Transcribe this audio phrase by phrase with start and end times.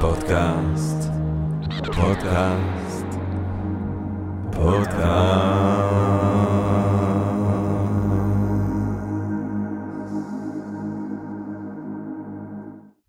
[0.00, 1.10] פודקאסט,
[1.94, 3.06] פודקאסט,
[4.52, 6.06] פודקאסט.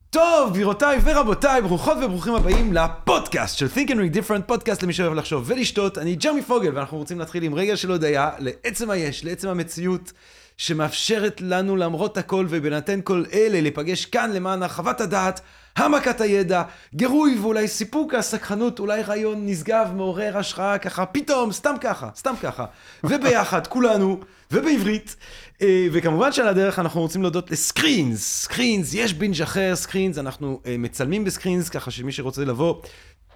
[0.09, 5.13] טוב, גבירותיי ורבותיי, ברוכות וברוכים הבאים לפודקאסט של Think and Read Different, פודקאסט למי שאוהב
[5.13, 5.97] לחשוב ולשתות.
[5.97, 10.11] אני ג'רמי פוגל, ואנחנו רוצים להתחיל עם רגע של הודיה לעצם היש, לעצם המציאות.
[10.57, 15.41] שמאפשרת לנו למרות הכל ובהינתן כל אלה להיפגש כאן למען הרחבת הדעת,
[15.75, 16.63] העמקת הידע,
[16.93, 22.65] גירוי ואולי סיפוק הסקרנות, אולי רעיון נשגב, מעורר השראה ככה, פתאום, סתם ככה, סתם ככה.
[23.03, 24.19] וביחד, כולנו,
[24.51, 25.15] ובעברית.
[25.61, 28.43] אה, וכמובן שעל הדרך אנחנו רוצים להודות ל Screenz.
[28.43, 32.75] Screenz, יש בינג' אחר, Screenz, אנחנו אה, מצלמים ב Screenz, ככה שמי שרוצה לבוא...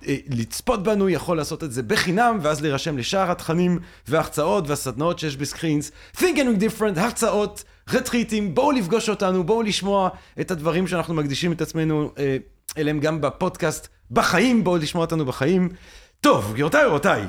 [0.08, 5.38] אה, לצפות בנו יכול לעשות את זה בחינם, ואז להירשם לשאר התכנים וההרצאות והסדנאות שיש
[5.38, 5.92] ב Screenz.
[6.16, 10.10] Think and Drink Different, הרצאות, רטריטים, בואו לפגוש אותנו, בואו לשמוע
[10.42, 12.38] את הדברים שאנחנו מקדישים את עצמנו אה,
[12.78, 15.70] אליהם גם בפודקאסט בחיים, בואו לשמוע אותנו בחיים.
[16.20, 17.24] טוב, גבירותיי ורבותיי,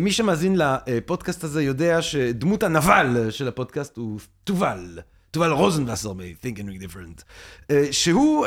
[0.00, 4.98] מי שמאזין לפודקאסט הזה יודע שדמות הנבל של הפודקאסט הוא תובל.
[5.30, 7.22] תובל רוזנבסר מ-Think and Read Different,
[7.70, 8.46] אה, שהוא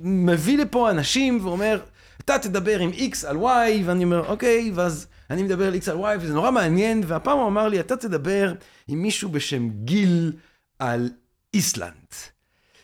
[0.00, 1.80] מביא לפה אנשים ואומר,
[2.24, 5.96] אתה תדבר עם X על Y, ואני אומר, אוקיי, ואז אני מדבר על X על
[5.96, 8.52] Y, וזה נורא מעניין, והפעם הוא אמר לי, אתה תדבר
[8.88, 10.32] עם מישהו בשם גיל
[10.78, 11.10] על
[11.54, 12.14] איסלנד.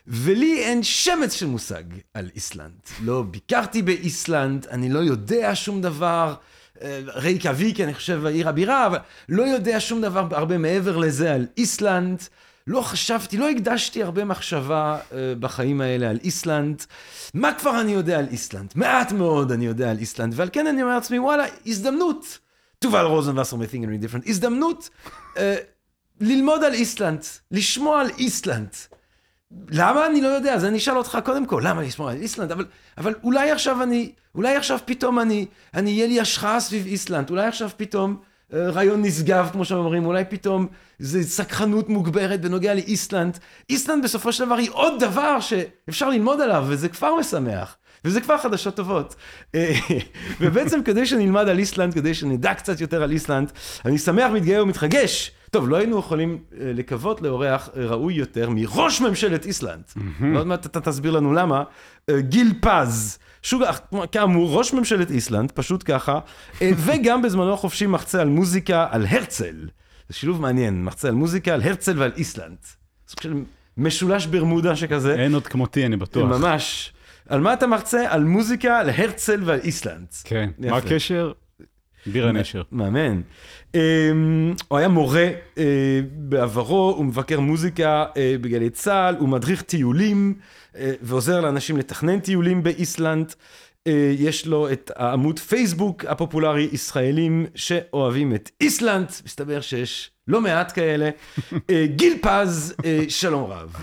[0.06, 1.82] ולי אין שמץ של מושג
[2.14, 2.80] על איסלנד.
[3.02, 6.34] לא ביקרתי באיסלנד, אני לא יודע שום דבר.
[6.82, 11.46] אה, רייקיאוויק, אני חושב, עיר הבירה, אבל לא יודע שום דבר הרבה מעבר לזה על
[11.56, 12.22] איסלנד.
[12.66, 16.82] לא חשבתי, לא הקדשתי הרבה מחשבה אה, בחיים האלה על איסלנד.
[17.34, 18.72] מה כבר אני יודע על איסלנד?
[18.74, 22.38] מעט מאוד אני יודע על איסלנד, ועל כן אני אומר לעצמי, וואלה, הזדמנות.
[22.78, 24.90] תובל רוזנבסר מ-Think and Different, הזדמנות
[25.34, 25.38] uh,
[26.20, 28.68] ללמוד על איסלנד, לשמוע על איסלנד.
[29.68, 30.54] למה אני לא יודע?
[30.54, 32.52] אז אני אשאל אותך קודם כל, למה לשמוע על איסלנד?
[32.52, 32.66] אבל,
[32.98, 37.46] אבל אולי עכשיו אני, אולי עכשיו פתאום אני, אני, יהיה לי השחאה סביב איסלנד, אולי
[37.46, 38.29] עכשיו פתאום...
[38.52, 40.66] רעיון נשגב, כמו שאומרים, אולי פתאום
[40.98, 43.38] זה סקחנות מוגברת בנוגע לאיסלנד.
[43.70, 47.76] איסלנד בסופו של דבר היא עוד דבר שאפשר ללמוד עליו, וזה כבר משמח.
[48.04, 49.14] וזה כבר חדשות טובות.
[50.40, 53.52] ובעצם כדי שנלמד על איסלנד, כדי שנדע קצת יותר על איסלנד,
[53.84, 55.32] אני שמח, מתגאה ומתרגש.
[55.50, 59.82] טוב, לא היינו יכולים אה, לקוות לאורח ראוי יותר מראש ממשלת איסלנד.
[60.36, 61.62] עוד מעט אתה תסביר לנו למה.
[62.10, 63.18] אה, גיל פז.
[63.42, 63.62] שוב,
[64.12, 66.18] כאמור, ראש ממשלת איסלנד, פשוט ככה,
[66.62, 69.68] אה, וגם בזמנו החופשי מחצה על מוזיקה על הרצל.
[70.08, 72.58] זה שילוב מעניין, מחצה על מוזיקה על הרצל ועל איסלנד.
[73.08, 73.34] סוג של
[73.76, 75.14] משולש ברמודה שכזה.
[75.14, 76.24] אין עוד כמותי, אני בטוח.
[76.24, 76.92] ממש.
[77.28, 78.04] על מה אתה מרצה?
[78.08, 80.06] על מוזיקה, על הרצל ועל איסלנד.
[80.24, 80.70] כן, יפה.
[80.70, 81.32] מה הקשר?
[82.06, 82.62] בירה נשר.
[82.72, 83.20] מאמן.
[83.74, 85.28] אמ, הוא היה מורה
[85.58, 90.34] אה, בעברו, הוא מבקר מוזיקה אה, בגלי צה"ל, הוא מדריך טיולים
[90.74, 93.34] ועוזר לאנשים לתכנן טיולים באיסלנד.
[94.18, 101.10] יש לו את העמוד פייסבוק הפופולרי, ישראלים שאוהבים את איסלנד, מסתבר שיש לא מעט כאלה.
[101.84, 102.74] גיל פז,
[103.08, 103.76] שלום רב.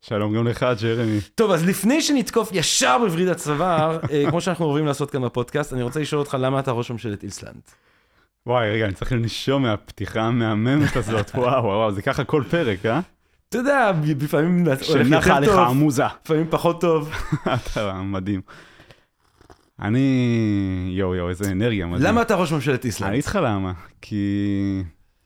[0.00, 1.18] שלום גם לך, ג'רמי.
[1.34, 3.98] טוב, אז לפני שנתקוף ישר בווריד הצוואר,
[4.30, 7.60] כמו שאנחנו אוהבים לעשות כאן בפודקאסט, אני רוצה לשאול אותך למה אתה ראש ממשלת איסלנד.
[8.46, 13.00] וואי, רגע, אני צריך לנשום מהפתיחה המהממת הזאת, וואו, וואו, זה ככה כל פרק, אה?
[13.52, 15.04] אתה יודע, לפעמים הולך יותר טוב.
[15.04, 16.04] שנחה לך עמוזה.
[16.24, 17.12] לפעמים פחות טוב.
[17.54, 18.40] אתה מדהים.
[19.80, 22.06] אני, יואו יואו, איזה אנרגיה מדהים.
[22.06, 23.08] למה אתה ראש ממשלת איסלנד?
[23.08, 24.82] אני איתך למה, כי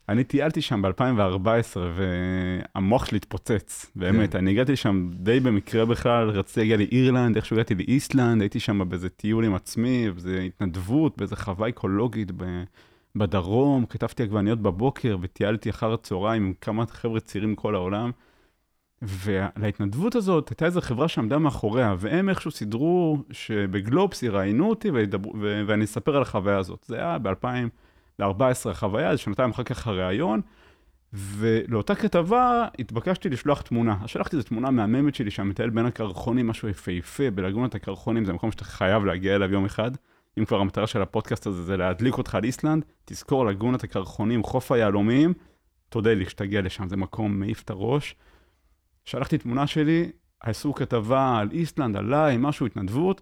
[0.08, 1.76] אני טיילתי שם ב-2014,
[2.74, 4.32] והמוח שלי התפוצץ, באמת.
[4.32, 4.38] כן.
[4.38, 9.08] אני הגעתי לשם די במקרה בכלל, רציתי להגיע לאירלנד, איכשהו הגעתי לאיסלנד, הייתי שם באיזה
[9.08, 12.32] טיול עם עצמי, באיזה התנדבות, באיזה חווה אקולוגית
[13.16, 18.10] בדרום, כתבתי עגבניות בבוקר, וטיילתי אחר הצהריים עם כמה חבר'ה צעירים מכל העולם.
[19.02, 25.62] ולהתנדבות הזאת הייתה איזו חברה שעמדה מאחוריה, והם איכשהו סידרו שבגלובס יראיינו אותי וידבר, ו-
[25.66, 26.84] ואני אספר על החוויה הזאת.
[26.88, 27.68] זה היה ב-2000...
[28.18, 30.40] ל-14 החוויה, אז שנתיים אחר כך הראיון,
[31.12, 33.96] ולאותה כתבה התבקשתי לשלוח תמונה.
[34.02, 38.32] אז שלחתי איזו תמונה מהממת שלי שם מטייל בין הקרחונים, משהו יפהפה, בלגונת הקרחונים, זה
[38.32, 39.90] מקום שאתה חייב להגיע אליו יום אחד.
[40.38, 44.72] אם כבר המטרה של הפודקאסט הזה זה להדליק אותך על איסלנד, תזכור לגונת הקרחונים, חוף
[44.72, 45.34] היהלומים,
[45.88, 48.14] תודה לי כשתגיע לשם, זה מקום מעיף את הראש.
[49.04, 50.10] שלחתי תמונה שלי,
[50.40, 53.20] עשו כתבה על איסלנד, עליי, משהו, התנדבות.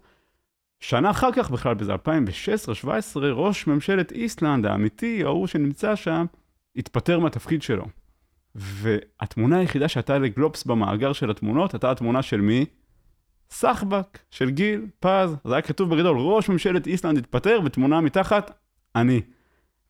[0.81, 1.99] שנה אחר כך בכלל, באיזה 2016-2017,
[3.17, 6.27] ראש ממשלת איסלנד האמיתי, ההוא שנמצא שם,
[6.77, 7.85] התפטר מהתפקיד שלו.
[8.55, 12.67] והתמונה היחידה שהייתה לגלובס במאגר של התמונות, הייתה התמונה של מי?
[13.55, 15.37] סחבק, של גיל פז.
[15.45, 18.51] זה היה כתוב בגדול, ראש ממשלת איסלנד התפטר, ותמונה מתחת,
[18.97, 19.21] אני.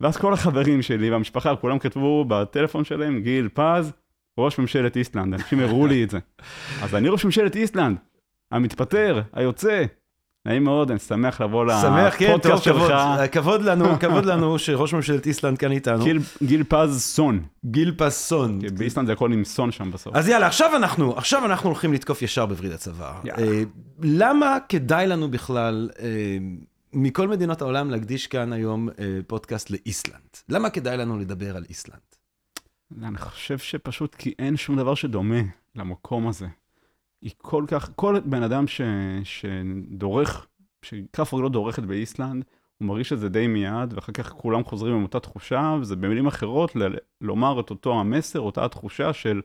[0.01, 3.93] ואז כל החברים שלי והמשפחה, כולם כתבו בטלפון שלהם, גיל פז,
[4.39, 5.35] ראש ממשלת איסלנד.
[5.35, 6.19] אנשים הראו לי את זה.
[6.83, 7.97] אז אני ראש ממשלת איסלנד.
[8.51, 9.85] המתפטר, היוצא.
[10.47, 13.33] נעים מאוד, אני שמח לבוא שמח, כן, טוב, לפודקאסט כבוד, שלך.
[13.33, 16.05] כבוד לנו, כבוד לנו שראש ממשלת איסלנד כאן איתנו.
[16.05, 17.43] גיל, גיל פז סון.
[17.65, 18.61] גיל פסון.
[18.61, 20.17] כי באיסלנד זה הכל עם סון שם בסוף.
[20.17, 23.21] אז יאללה, עכשיו אנחנו, עכשיו אנחנו הולכים לתקוף ישר בווריד הצבא.
[23.39, 23.63] אה,
[24.03, 26.39] למה כדאי לנו בכלל, אה,
[26.93, 30.37] מכל מדינות העולם, להקדיש כאן היום אה, פודקאסט לאיסלנד?
[30.49, 31.99] למה כדאי לנו לדבר על איסלנד?
[33.03, 35.41] אני חושב שפשוט כי אין שום דבר שדומה
[35.77, 36.47] למקום הזה.
[37.25, 38.81] היא כל כך, כל בן אדם ש,
[39.25, 40.47] שדורך,
[40.83, 42.45] שכף רגלו דורכת באיסלנד,
[42.79, 46.27] הוא מרגיש את זה די מיד, ואחר כך כולם חוזרים עם אותה תחושה, וזה במילים
[46.27, 49.41] אחרות ל- לומר את אותו המסר, אותה התחושה של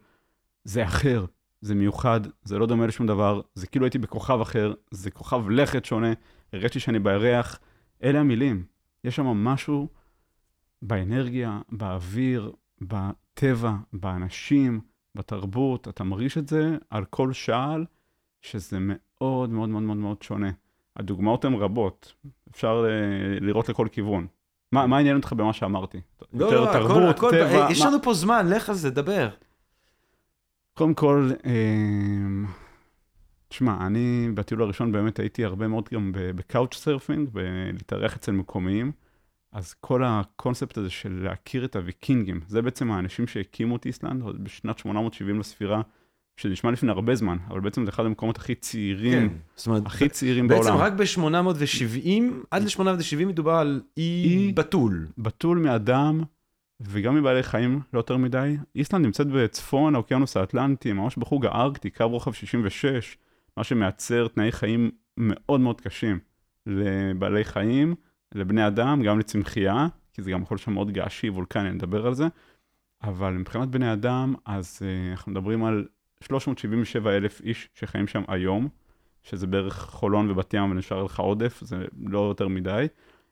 [0.63, 1.25] זה אחר,
[1.61, 5.85] זה מיוחד, זה לא דומה לשום דבר, זה כאילו הייתי בכוכב אחר, זה כוכב לכת
[5.85, 6.13] שונה,
[6.53, 7.59] הרגשתי שאני בירח,
[8.03, 8.63] אלה המילים.
[9.03, 9.87] יש שם משהו
[10.81, 12.51] באנרגיה, באוויר,
[12.81, 14.81] בטבע, באנשים,
[15.15, 17.85] בתרבות, אתה מרגיש את זה על כל שעל,
[18.41, 20.51] שזה מאוד מאוד מאוד מאוד מאוד שונה.
[20.97, 22.13] הדוגמאות הן רבות,
[22.51, 24.27] אפשר אה, לראות לכל כיוון.
[24.71, 26.01] מה, מה עניין אותך במה שאמרתי?
[26.33, 28.89] יותר לא, הכל- תרבות, הכל- טבע, אה, יש מה- לנו פה זמן, לך על זה,
[28.89, 29.29] דבר.
[30.73, 32.45] קודם כל, אמ,
[33.47, 37.29] תשמע, אני בטיול הראשון באמת הייתי הרבה מאוד גם ב Couchsurfing,
[37.73, 38.91] להתארח אצל מקומיים,
[39.51, 44.43] אז כל הקונספט הזה של להכיר את הוויקינגים, זה בעצם האנשים שהקימו את איסלנד עוד
[44.43, 45.81] בשנת 870 לספירה,
[46.37, 49.85] שזה נשמע לפני הרבה זמן, אבל בעצם זה אחד המקומות הכי צעירים, כן, זאת אומרת,
[49.85, 50.77] הכי צעירים בעצם בעולם.
[50.77, 52.09] רק ב-870,
[52.51, 55.07] עד ל-870 מדובר על אי אי- בתול.
[55.17, 56.23] בתול מאדם
[56.81, 58.57] וגם מבעלי חיים לא יותר מדי.
[58.75, 63.17] איסלנד נמצאת בצפון האוקיינוס האטלנטי, ממש בחוג הארקטי, קו רוחב 66,
[63.57, 66.19] מה שמייצר תנאי חיים מאוד מאוד קשים
[66.65, 67.95] לבעלי חיים,
[68.35, 72.13] לבני אדם, גם לצמחייה, כי זה גם יכול להיות שם מאוד געשי, וולקני, נדבר על
[72.13, 72.27] זה.
[73.03, 75.85] אבל מבחינת בני אדם, אז uh, אנחנו מדברים על
[76.23, 78.67] 377 אלף איש שחיים שם היום,
[79.23, 82.87] שזה בערך חולון ובת ים ונשאר לך עודף, זה לא יותר מדי.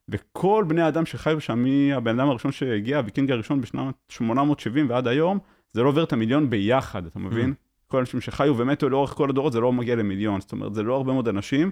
[0.10, 5.40] וכל בני האדם שחיו שם, מהבן אדם הראשון שהגיע, הוויקינג הראשון בשנת 870 ועד היום,
[5.74, 7.54] זה לא עובר את המיליון ביחד, אתה מבין?
[7.88, 10.96] כל האנשים שחיו ומתו לאורך כל הדורות, זה לא מגיע למיליון, זאת אומרת, זה לא
[10.96, 11.72] הרבה מאוד אנשים.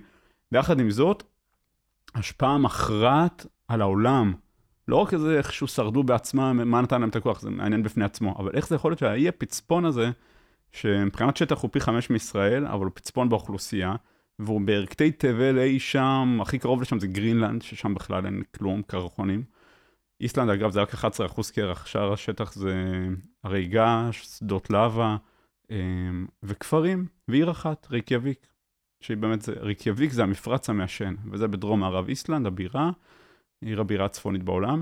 [0.52, 1.24] ויחד עם זאת,
[2.16, 4.34] השפעה מכרעת על העולם.
[4.88, 8.36] לא רק איזה איכשהו שרדו בעצמם, מה נתן להם את הכוח, זה מעניין בפני עצמו,
[8.40, 10.12] אבל איך זה יכול להיות שהאי הפצפון הזה,
[10.72, 13.96] שמבחינת שטח הוא פי חמש מישראל, אבל הוא פצפון באוכלוסייה,
[14.40, 19.44] והוא בערכתי תבל אי שם, הכי קרוב לשם זה גרינלנד, ששם בכלל אין כלום, קרחונים.
[20.22, 22.86] איסלנד, אגב, זה רק 11% קרח, שאר השטח זה
[23.44, 25.18] הרי געש, שדות לבה,
[25.72, 28.48] אמ, וכפרים, ועיר אחת, ריקיאביק,
[29.06, 32.92] שהיא באמת, ריקיאביק זה המפרץ המעשן, וזה בדרום מערב איסלנד, הבירה,
[33.62, 34.82] עיר הבירה הצפונית בעולם.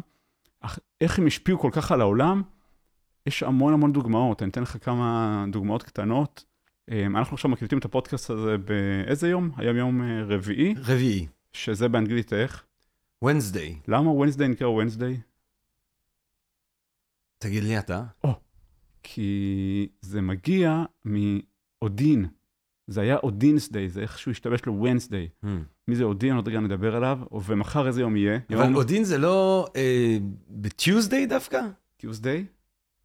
[0.60, 2.42] אך איך הם השפיעו כל כך על העולם?
[3.28, 6.46] יש המון המון דוגמאות, אני אתן לך כמה דוגמאות קטנות.
[6.92, 9.52] אמ, אנחנו עכשיו מקליטים את הפודקאסט הזה באיזה יום?
[9.58, 12.66] היום יום אה, רביעי, רביעי, שזה באנגלית איך?
[13.26, 13.74] Wednesday.
[13.88, 15.22] למה Wednesday נקרא Wednesday?
[17.38, 18.04] תגיד לי אתה.
[19.04, 22.26] כי זה מגיע מאודין.
[22.88, 25.48] זה היה אודינס דיי, זה איכשהו השתבש ל-Wednesday.
[25.88, 26.36] מי זה אודין?
[26.36, 28.40] עוד רגע נדבר עליו, ומחר איזה יום יהיה?
[28.50, 30.18] אבל יום אודין זה לא אה,
[30.50, 31.62] ב-Tuesday דווקא?
[32.02, 32.44] Tuesday?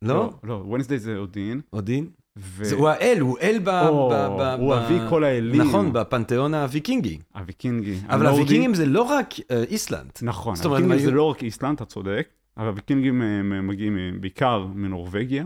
[0.02, 0.32] לא?
[0.44, 1.60] לא, Wednesday זה אודין.
[1.72, 2.08] אודין?
[2.38, 2.64] ו...
[2.64, 3.69] זה הוא האל, הוא אל ב...
[3.69, 5.60] או, ב- ב- הוא ב- אבי כל האלים.
[5.60, 7.19] נכון, בפנתיאון הוויקינגי.
[7.34, 7.96] הוויקינגי.
[8.08, 8.40] אבל הנורדי.
[8.40, 10.10] הוויקינגים זה לא רק אה, איסלנד.
[10.22, 15.44] נכון, הוויקינגים זה לא רק איסלנד, אתה צודק, אבל הוויקינגים אה, מגיעים אה, בעיקר מנורבגיה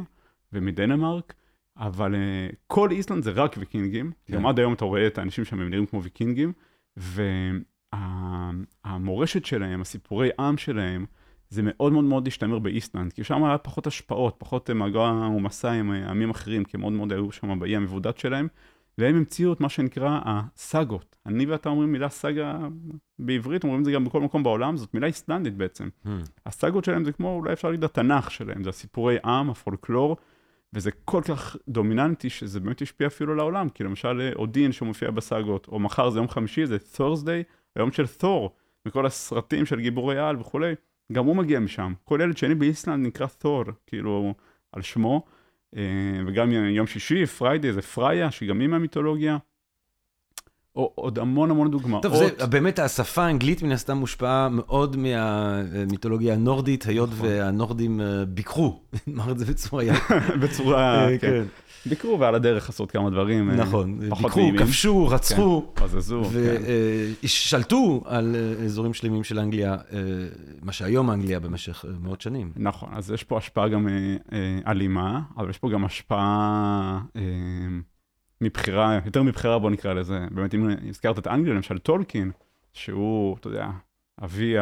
[0.52, 1.35] ומדנמרק,
[1.76, 4.35] אבל אה, כל איסלנד זה רק ויקינגים, כן.
[4.35, 6.52] גם עד היום אתה רואה את האנשים שם, הם נראים כמו ויקינגים,
[8.85, 11.07] והמורשת שלהם, הסיפורי עם שלהם,
[11.50, 15.73] זה מאוד מאוד מאוד השתמר באיסלנד, כי שם היה פחות השפעות, פחות אה, מגע ומסע
[15.73, 18.49] עם אה, עמים אחרים, כי הם מאוד מאוד היו שם באי המבודד שלהם,
[18.99, 21.17] והם המציאו את מה שנקרא הסאגות.
[21.26, 22.59] אני ואתה אומרים מילה סאגה
[23.19, 25.88] בעברית, אומרים את זה גם בכל מקום בעולם, זאת מילה איסלנדית בעצם.
[26.47, 30.17] הסאגות שלהם זה כמו, אולי אפשר להגיד, התנ"ך שלהם, זה הסיפורי עם, הפולקלור,
[30.73, 35.11] וזה כל כך דומיננטי שזה באמת השפיע אפילו על העולם, כי למשל אה, אודין שמופיע
[35.11, 37.43] בסאגות, או מחר זה יום חמישי, זה Thursday,
[37.76, 38.57] היום של תור,
[38.88, 40.75] וכל הסרטים של גיבורי על וכולי,
[41.12, 41.93] גם הוא מגיע משם.
[42.05, 44.35] כל ילד שני באיסלנד נקרא תור, כאילו,
[44.73, 45.25] על שמו,
[45.76, 45.83] אה,
[46.26, 49.38] וגם יום שישי, פריידי, זה פריה, שהיא גם היא מהמיתולוגיה.
[50.73, 52.02] עוד המון המון דוגמאות.
[52.02, 57.26] טוב, זה באמת, השפה האנגלית מן הסתם מושפעה מאוד מהמיתולוגיה הנורדית, היות נכון.
[57.26, 59.85] והנורדים אה, ביקרו, נאמר את זה בצורה.
[60.43, 61.45] בצורה, אה, כן.
[61.87, 63.50] ביקרו ועל הדרך עשות כמה דברים.
[63.50, 64.50] אה, נכון, ביקרו.
[64.59, 66.62] כבשו, רצחו, כן.
[67.25, 69.76] ושלטו על אה, אזורים שלמים של אנגליה,
[70.62, 72.52] מה שהיום אנגליה במשך מאות שנים.
[72.57, 73.88] נכון, אז יש פה השפעה גם
[74.67, 77.00] אלימה, אבל יש פה גם השפעה
[78.42, 82.30] מבחירה, יותר מבחירה בוא נקרא לזה, באמת אם הזכרת את אנגליה, למשל טולקין,
[82.72, 83.66] שהוא, אתה יודע,
[84.25, 84.56] אבי.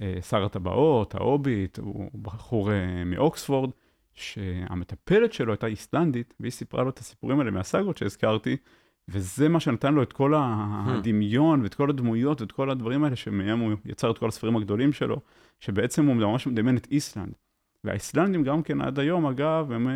[0.00, 3.70] אה, שר הטבעות, ההוביט, הוא בחור אה, מאוקספורד,
[4.14, 8.56] שהמטפלת שלו הייתה איסלנדית, והיא סיפרה לו את הסיפורים האלה מהסאגות שהזכרתי,
[9.08, 13.58] וזה מה שנתן לו את כל הדמיון ואת כל הדמויות ואת כל הדברים האלה שמהם
[13.58, 15.20] הוא יצר את כל הספרים הגדולים שלו,
[15.60, 17.32] שבעצם הוא ממש מדמיין את איסלנד.
[17.84, 19.92] והאיסלנדים גם כן עד היום, אגב, הם אה,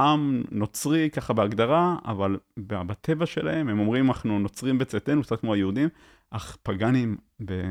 [0.00, 5.88] עם נוצרי ככה בהגדרה, אבל בטבע שלהם הם אומרים אנחנו נוצרים בצאתנו, קצת כמו היהודים,
[6.30, 7.16] אך פגאנים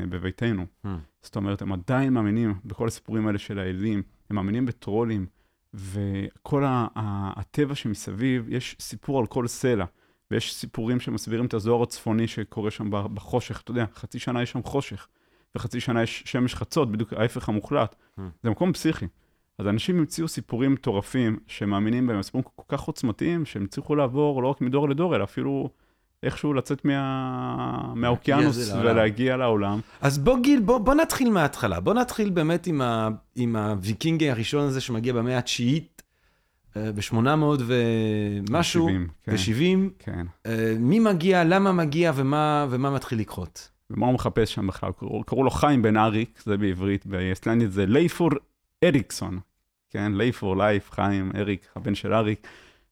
[0.08, 0.66] בביתנו.
[0.84, 0.88] Hmm.
[1.22, 5.26] זאת אומרת, הם עדיין מאמינים בכל הסיפורים האלה של האלים, הם מאמינים בטרולים,
[5.74, 6.64] וכל
[6.96, 9.84] הטבע שמסביב, יש סיפור על כל סלע,
[10.30, 14.62] ויש סיפורים שמסבירים את הזוהר הצפוני שקורה שם בחושך, אתה יודע, חצי שנה יש שם
[14.62, 15.06] חושך,
[15.56, 17.94] וחצי שנה יש שמש חצות, בדיוק ההפך המוחלט.
[18.18, 18.22] Hmm.
[18.42, 19.06] זה מקום פסיכי.
[19.58, 24.48] אז אנשים המציאו סיפורים מטורפים שמאמינים בהם, סיפורים כל כך עוצמתיים, שהם הצליחו לעבור לא
[24.48, 25.70] רק מדור לדור, אלא אפילו
[26.22, 27.92] איכשהו לצאת מה...
[27.94, 29.80] מהאוקיינוס ולהגיע לעולם.
[30.00, 31.80] אז בוא גיל, בוא, בוא נתחיל מההתחלה.
[31.80, 33.08] בוא נתחיל באמת עם, ה...
[33.34, 36.02] עם הוויקינגי הראשון הזה שמגיע במאה התשיעית,
[36.76, 38.88] אה, ב-800 ומשהו,
[39.26, 39.34] ב-70.
[39.56, 39.86] כן.
[39.98, 40.26] כן.
[40.46, 43.70] אה, מי מגיע, למה מגיע ומה, ומה מתחיל לקרות.
[43.90, 44.92] ומה הוא מחפש שם בכלל?
[44.92, 48.30] קראו, קראו לו חיים בן אריק, זה בעברית, באיסלנדית זה לייפור
[48.84, 49.38] אריקסון.
[49.90, 52.46] כן, לייפור, לייף, חיים, אריק, הבן של אריק.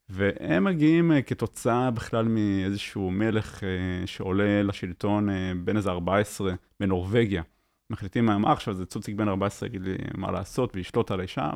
[0.09, 7.43] והם מגיעים אה, כתוצאה בכלל מאיזשהו מלך אה, שעולה לשלטון אה, בין איזה 14 בנורבגיה.
[7.91, 11.51] מחליטים מה עכשיו זה צוציק בן 14 יגיד לי מה לעשות וישלוט על האישה,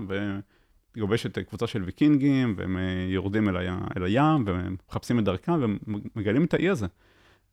[0.97, 2.77] וגובשת קבוצה של ויקינגים, והם
[3.09, 6.87] יורדים אל, היה, אל הים, ומחפשים את דרכם, ומגלים את האי הזה.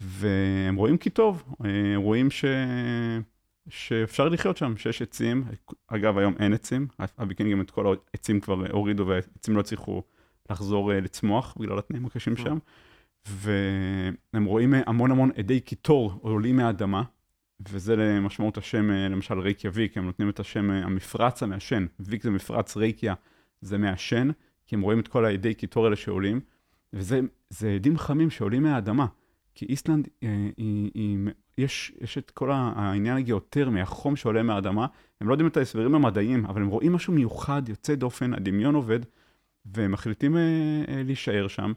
[0.01, 1.43] והם רואים כי טוב,
[1.95, 2.45] רואים ש...
[3.69, 5.43] שאפשר לחיות שם, שיש עצים.
[5.87, 10.03] אגב, היום אין עצים, הוויקינגים את כל העצים כבר הורידו, והעצים לא הצליחו
[10.49, 12.41] לחזור uh, לצמוח בגלל התנאים הקשים mm.
[12.41, 12.57] שם.
[13.27, 17.03] והם רואים אה, המון המון עדי קיטור עולים מהאדמה,
[17.69, 21.85] וזה למשמעות השם, אה, למשל רייקיה ויק, הם נותנים את השם המפרץ המעשן.
[21.99, 23.13] ויק זה מפרץ, רייקיה
[23.61, 24.29] זה מעשן,
[24.65, 26.39] כי הם רואים את כל האדי קיטור האלה שעולים,
[26.93, 27.21] וזה
[27.75, 29.05] אדים חמים שעולים מהאדמה.
[29.55, 31.17] כי איסלנד, היא, היא, היא,
[31.57, 34.87] יש, יש את כל העניין הגיאותרמי, החום שעולה מהאדמה,
[35.21, 38.99] הם לא יודעים את ההסברים המדעיים, אבל הם רואים משהו מיוחד, יוצא דופן, הדמיון עובד,
[39.65, 40.41] והם מחליטים אה,
[40.87, 41.73] אה, להישאר שם.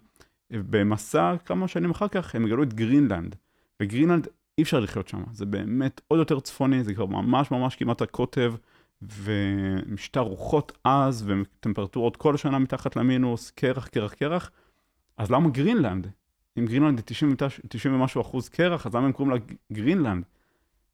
[0.51, 3.37] במסע כמה שנים אחר כך הם יגלו את גרינלנד.
[3.81, 8.03] בגרינלנד אי אפשר לחיות שם, זה באמת עוד יותר צפוני, זה כבר ממש ממש כמעט
[8.03, 8.55] הקוטב,
[9.03, 14.51] ומשטר רוחות עז, וטמפרטורות כל השנה מתחת למינוס, קרח, קרח, קרח.
[15.17, 16.11] אז למה גרינלנד?
[16.59, 17.37] אם גרינלנד היא 90,
[17.69, 19.41] 90 ומשהו אחוז קרח, אז למה הם קוראים לה
[19.73, 20.25] גרינלנד?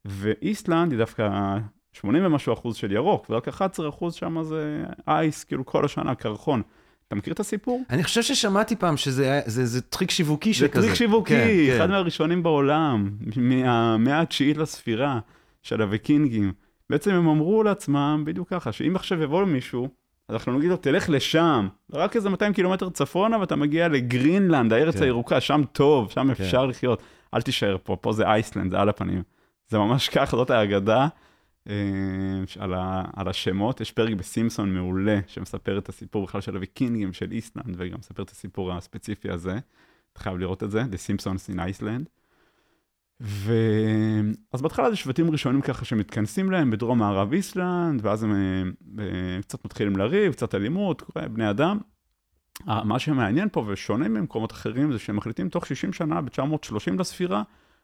[0.05, 1.57] ואיסלנד היא דווקא
[1.93, 6.61] 80 ומשהו אחוז של ירוק, ורק 11 אחוז שם זה ice, כאילו כל השנה, קרחון.
[7.07, 7.83] אתה מכיר את הסיפור?
[7.89, 10.81] אני חושב ששמעתי פעם שזה זה, זה טריק שיווקי שכזה.
[10.81, 11.75] זה טריק שיווקי, כן, כן.
[11.75, 11.91] אחד כן.
[11.91, 15.19] מהראשונים בעולם, מהמאה התשיעית לספירה
[15.63, 16.53] של הוויקינגים.
[16.89, 19.89] בעצם הם אמרו לעצמם בדיוק ככה, שאם עכשיו יבוא למישהו,
[20.29, 24.95] אז אנחנו נגיד לו, תלך לשם, רק איזה 200 קילומטר צפונה ואתה מגיע לגרינלנד, הארץ
[24.95, 25.03] כן.
[25.03, 26.43] הירוקה, שם טוב, שם כן.
[26.43, 27.01] אפשר לחיות.
[27.33, 29.23] אל תישאר פה, פה זה אייסלנד, זה על הפנים.
[29.67, 31.07] זה ממש ככה, זאת האגדה.
[31.69, 31.73] אה,
[32.59, 33.81] על, ה, על השמות.
[33.81, 38.29] יש פרק בסימפסון מעולה שמספר את הסיפור בכלל של הוויקינגים של איסלנד, וגם מספר את
[38.29, 39.59] הסיפור הספציפי הזה.
[40.13, 42.16] אתה חייב לראות את זה, The Simpsons in Iceland.
[43.21, 43.53] ו...
[44.53, 48.31] אז בהתחלה זה שבטים ראשונים ככה שמתכנסים להם בדרום מערב איסלנד, ואז הם
[48.99, 51.77] אה, קצת מתחילים לריב, קצת אלימות, בני אדם.
[52.65, 57.43] מה שמעניין פה ושונה ממקומות אחרים זה שהם מחליטים תוך 60 שנה, ב-930 לספירה,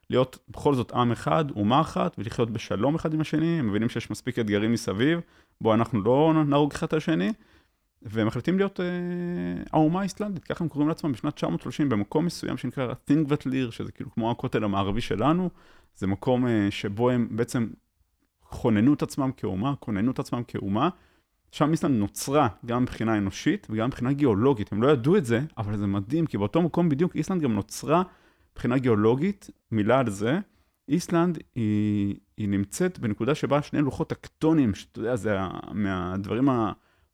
[0.09, 4.11] להיות בכל זאת עם אחד, אומה אחת, ולחיות בשלום אחד עם השני, הם מבינים שיש
[4.11, 5.19] מספיק אתגרים מסביב,
[5.61, 7.33] בו אנחנו לא נהרוג אחד את השני,
[8.05, 8.85] והם מחליטים להיות אה,
[9.71, 14.31] האומה האיסלנדית, ככה הם קוראים לעצמם בשנת 930 במקום מסוים שנקרא תינגבטליר, שזה כאילו כמו
[14.31, 15.49] הכותל המערבי שלנו,
[15.95, 17.67] זה מקום אה, שבו הם בעצם
[18.43, 20.89] כוננו את עצמם כאומה, כוננו את עצמם כאומה.
[21.51, 25.77] שם איסלנד נוצרה גם מבחינה אנושית וגם מבחינה גיאולוגית, הם לא ידעו את זה, אבל
[25.77, 28.03] זה מדהים, כי באותו מקום בדיוק איסלנד גם נוצרה
[28.51, 30.39] מבחינה גיאולוגית, מילה על זה,
[30.89, 35.37] איסלנד היא, היא נמצאת בנקודה שבה שני לוחות טקטונים, שאתה יודע, זה
[35.71, 36.49] מהדברים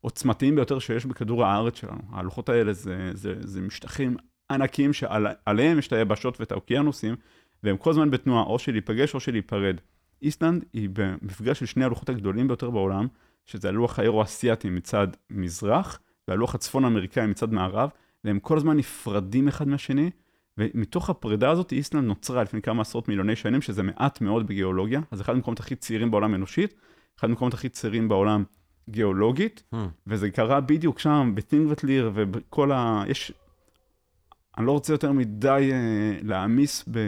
[0.04, 2.00] העוצמתיים ביותר שיש בכדור הארץ שלנו.
[2.12, 4.16] הלוחות האלה זה, זה, זה משטחים
[4.50, 7.16] ענקיים שעליהם יש את היבשות ואת האוקיינוסים,
[7.62, 9.76] והם כל הזמן בתנועה, או של להיפגש או של להיפרד.
[10.22, 13.06] איסלנד היא במפגש של שני הלוחות הגדולים ביותר בעולם,
[13.46, 17.90] שזה הלוח האירו-אסיאטי מצד מזרח, והלוח הצפון האמריקאי מצד מערב,
[18.24, 20.10] והם כל הזמן נפרדים אחד מהשני,
[20.58, 25.20] ומתוך הפרידה הזאת איסלנד נוצרה לפני כמה עשרות מיליוני שנים, שזה מעט מאוד בגיאולוגיה, אז
[25.20, 26.74] אחד המקומות הכי צעירים בעולם אנושית,
[27.18, 28.44] אחד המקומות הכי צעירים בעולם
[28.88, 29.78] גיאולוגית, hmm.
[30.06, 33.04] וזה קרה בדיוק שם, בטינגווטליר, ובכל ה...
[33.08, 33.32] יש
[34.58, 35.78] אני לא רוצה יותר מדי אה,
[36.22, 36.98] להעמיס ב...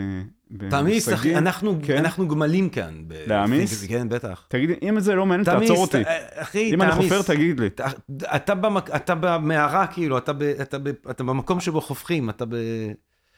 [0.71, 1.37] תעמיס, אחי, במושגים.
[1.37, 1.97] אנחנו, כן.
[1.97, 3.05] אנחנו גמלים כאן.
[3.09, 3.85] ב- להעמיס?
[3.85, 4.47] כן, בטח.
[4.49, 6.05] תגיד לי, אם זה לא מעניין, תעמיס, תעצור אותי.
[6.05, 7.13] ת- אחי, אם אני תעמיס.
[7.13, 7.67] חופר, תגיד לי.
[7.67, 7.87] אתה-
[8.23, 12.55] אתה במק- אתה במערה, כאילו, אתה ב- אתה ב- אתה במקום שבו חופכים, אתה ב...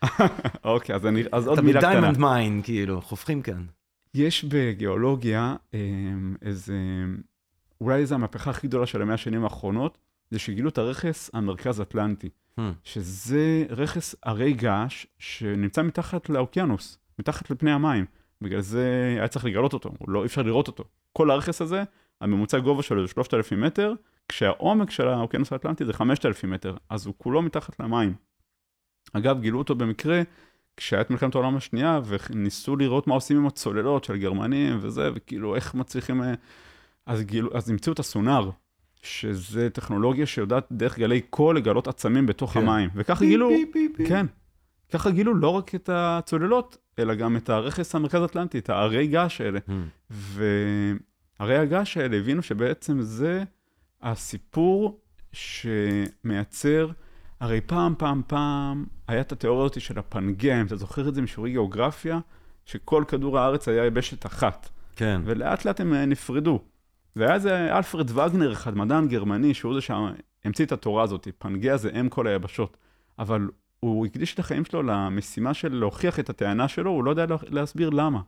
[0.65, 1.91] אוקיי, אז אני- אז עוד אתה מילה קטנה.
[1.93, 3.65] בדיימונד מיין, כאילו, חופכים כאן.
[4.15, 5.57] יש בגיאולוגיה
[6.43, 6.75] איזה,
[7.81, 9.99] אולי איזו המהפכה הכי גדולה של המאה השנים האחרונות,
[10.31, 12.29] זה שגילו את הרכס המרכז אטלנטי,
[12.59, 12.63] Hmm.
[12.85, 18.05] שזה רכס הרי געש שנמצא מתחת לאוקיינוס, מתחת לפני המים.
[18.41, 20.85] בגלל זה היה צריך לגלות אותו, לא, אי אפשר לראות אותו.
[21.13, 21.83] כל הרכס הזה,
[22.21, 23.95] הממוצע גובה שלו זה 3,000 מטר,
[24.29, 28.15] כשהעומק של האוקיינוס האטלנטי זה 5,000 מטר, אז הוא כולו מתחת למים.
[29.13, 30.23] אגב, גילו אותו במקרה
[30.77, 35.55] כשהיה את מלחמת העולם השנייה, וניסו לראות מה עושים עם הצוללות של הגרמנים וזה, וכאילו
[35.55, 36.23] איך מצליחים...
[37.07, 38.51] אז, גילו, אז המציאו את הסונאר,
[39.03, 42.61] שזה טכנולוגיה שיודעת דרך גלי קול לגלות עצמים בתוך כן.
[42.61, 42.91] המים.
[42.95, 44.09] וככה גילו, פיפ, פיפ, פיפ.
[44.09, 44.27] כן,
[44.93, 49.41] ככה גילו לא רק את הצוללות, אלא גם את הרכס המרכז האטלנטי, את ההרי געש
[49.41, 49.59] האלה.
[49.69, 49.73] Hmm.
[50.11, 53.45] והרי הגעש האלה הבינו שבעצם זה
[54.03, 55.01] הסיפור
[55.33, 56.91] שמייצר,
[57.41, 61.23] הרי פעם, פעם, פעם, היה את התיאוריה הזאת של הפנגה, אם אתה זוכר את זה
[61.23, 62.19] משיעורי גיאוגרפיה,
[62.65, 65.21] שכל כדור הארץ היה יבשת אחת, כן.
[65.25, 66.61] ולאט לאט הם אה, נפרדו.
[67.17, 71.91] והיה איזה אלפרד וגנר אחד, מדען גרמני, שהוא זה שהמציא את התורה הזאת, פנגea זה
[72.01, 72.77] אם כל היבשות.
[73.19, 73.49] אבל
[73.81, 77.37] הוא הקדיש את החיים שלו למשימה של להוכיח את הטענה שלו, הוא לא יודע לה-
[77.49, 78.21] להסביר למה.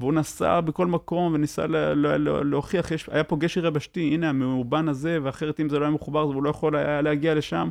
[0.00, 4.28] והוא נסע בכל מקום וניסה לה, לה, לה, להוכיח, יש, היה פה גשר יבשתי, הנה
[4.28, 7.68] המאובן הזה, ואחרת אם זה לא היה מחובר, אז הוא לא יכול היה להגיע לשם.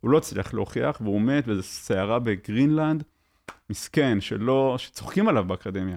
[0.00, 3.02] הוא לא הצליח להוכיח, והוא מת באיזו סערה בגרינלנד,
[3.70, 5.96] מסכן, שלא, שצוחקים עליו באקדמיה.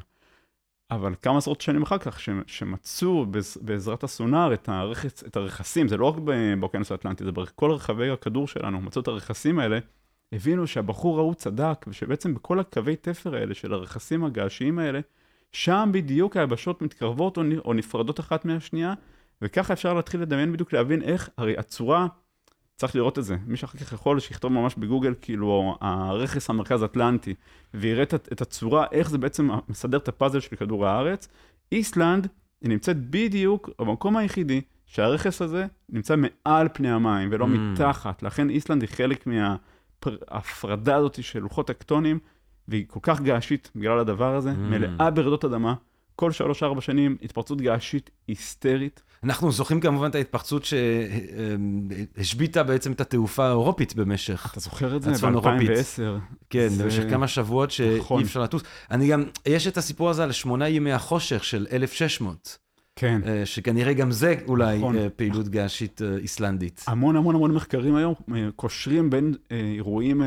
[0.91, 5.97] אבל כמה עשרות שנים אחר כך, שמצאו בעז- בעזרת הסונאר את, הרכס, את הרכסים, זה
[5.97, 6.15] לא רק
[6.59, 9.79] באוקיינוס האטלנטי, זה בכל רחבי הכדור שלנו, מצאו את הרכסים האלה,
[10.31, 14.99] הבינו שהבחור ההוא צדק, ושבעצם בכל הקווי תפר האלה של הרכסים הגעשיים האלה,
[15.51, 18.93] שם בדיוק היבשות מתקרבות או נפרדות אחת מהשנייה,
[19.41, 22.07] וככה אפשר להתחיל לדמיין בדיוק, להבין איך, הרי הצורה,
[22.81, 27.33] צריך לראות את זה, מי שאחר כך יכול שיכתוב ממש בגוגל, כאילו, הרכס המרכז האטלנטי,
[27.73, 31.27] ויראה את, את הצורה, איך זה בעצם מסדר את הפאזל של כדור הארץ.
[31.71, 32.27] איסלנד,
[32.61, 37.47] היא נמצאת בדיוק במקום היחידי שהרכס הזה נמצא מעל פני המים ולא Mm.
[37.47, 38.23] מתחת.
[38.23, 42.19] לכן איסלנד היא חלק מההפרדה הזאת של לוחות טקטונים,
[42.67, 44.57] והיא כל כך געשית בגלל הדבר הזה, Mm.
[44.57, 45.73] מלאה ברעידות אדמה.
[46.15, 49.01] כל שלוש-ארבע שנים התפרצות געשית היסטרית.
[49.23, 50.65] אנחנו זוכרים כמובן את ההתפרצות
[52.17, 55.11] שהשביתה בעצם את התעופה האירופית במשך, אתה זוכר את זה?
[55.11, 55.69] הצפון אירופית.
[55.69, 56.01] ב-2010.
[56.49, 58.21] כן, זה- במשך כמה שבועות שאי נכון.
[58.23, 58.61] אפשר לטוס.
[58.91, 62.57] אני גם, יש את הסיפור הזה על שמונה ימי החושך של 1600,
[62.95, 63.21] כן.
[63.25, 64.97] אה, שכנראה גם זה אולי נכון.
[64.97, 66.83] אה, פעילות געשית אה, איסלנדית.
[66.87, 68.13] המון המון המון מחקרים היום
[68.55, 70.21] קושרים בין אירועים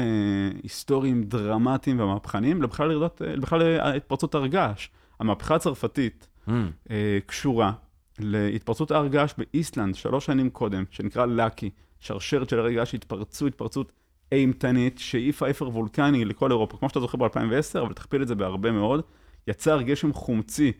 [0.62, 4.88] היסטוריים דרמטיים ומהפכניים לבכלל התפרצות הר געש.
[5.25, 6.51] המהפכה הצרפתית Mm.
[6.91, 7.73] אה, קשורה
[8.19, 13.93] להתפרצות הר געש באיסלנד שלוש שנים קודם, שנקרא לאקי, שרשרת של הרי געש שהתפרצו התפרצות
[14.33, 18.73] אימתנית, שהעיפה אפר וולקני לכל אירופה, כמו שאתה זוכר ב-2010, אבל תכפיל את זה בהרבה
[18.73, 19.01] מאוד.
[19.49, 20.73] יצר גשם חומצי,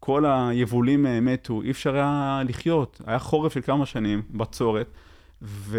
[0.00, 4.90] כל היבולים אה, מתו, אי אפשר היה לחיות, היה חורף של כמה שנים, בצורת,
[5.42, 5.78] ואם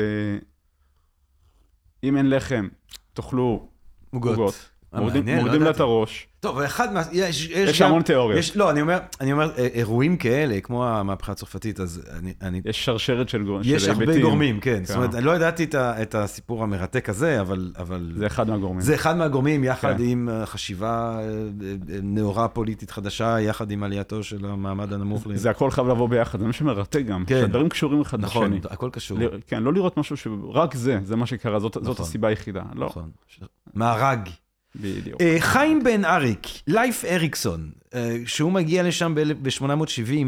[2.04, 2.68] אין לחם,
[3.14, 3.70] תאכלו
[4.12, 4.70] עוגות.
[4.93, 5.80] מורדים, לא לה את.
[5.80, 6.28] הראש.
[6.39, 7.02] טוב, אחד מה...
[7.12, 7.88] יש, יש, יש גם...
[7.88, 8.39] המון תיאוריות.
[8.39, 12.34] יש, לא, אני אומר, אני אומר, אה, אירועים כאלה, כמו המהפכה הצרפתית, אז אני...
[12.41, 13.75] אני יש שרשרת של גורמים.
[13.75, 14.80] יש הרבה גורמים, כן.
[14.86, 15.02] זאת כן.
[15.04, 17.71] אומרת, אני לא ידעתי את, ה, את הסיפור המרתק הזה, אבל...
[17.78, 18.12] אבל...
[18.17, 18.82] זה אחד מהגורמים.
[18.82, 20.04] זה אחד מהגורמים, יחד כן.
[20.04, 21.25] עם אה, חשיבה אה,
[22.04, 25.28] נאורה פוליטית חדשה, יחד עם עלייתו של המעמד הנמוך.
[25.28, 27.23] ל- זה הכל חייב לבוא ביחד, זה מה שמרתק גם.
[27.28, 27.41] כן.
[27.41, 28.60] שהדברים קשורים אחד נכון, לשני.
[28.69, 29.19] הכל קשור.
[29.19, 32.06] ל- כן, לא לראות משהו שרק זה, זה מה שקרה, זאת, זאת נכון.
[32.06, 32.62] הסיבה היחידה.
[32.75, 33.10] לא, נכון.
[33.28, 33.39] ש-
[33.73, 34.19] מארג.
[34.76, 35.22] בדיוק.
[35.22, 40.26] אה, חיים בן אריק, לייף אריקסון, אה, שהוא מגיע לשם ב-870,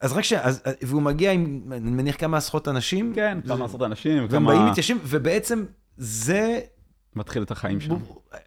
[0.00, 0.32] אז רק ש...
[0.32, 3.12] אז- אה, והוא מגיע עם, אני מניח, כמה עשרות אנשים.
[3.14, 5.64] כן, כמה עשרות אנשים, והם כמה באים מתיישבים, ובעצם
[5.96, 6.60] זה,
[7.16, 7.94] מתחיל את החיים שם.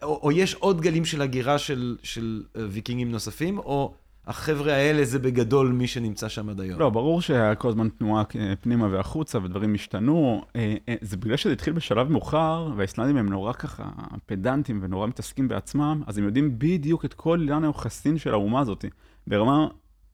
[0.01, 3.93] או, או יש עוד גלים של הגירה של, של ויקינגים נוספים, או
[4.27, 6.79] החבר'ה האלה זה בגדול מי שנמצא שם עד היום.
[6.79, 10.41] לא, ברור שהיה כל הזמן תנועה אה, פנימה והחוצה, ודברים השתנו.
[10.55, 13.89] אה, אה, זה בגלל שזה התחיל בשלב מאוחר, והאיסלנדים הם נורא ככה
[14.25, 18.85] פדנטים ונורא מתעסקים בעצמם, אז הם יודעים בדיוק את כל עניין היוחסין של האומה הזאת.
[19.27, 19.67] ברמה,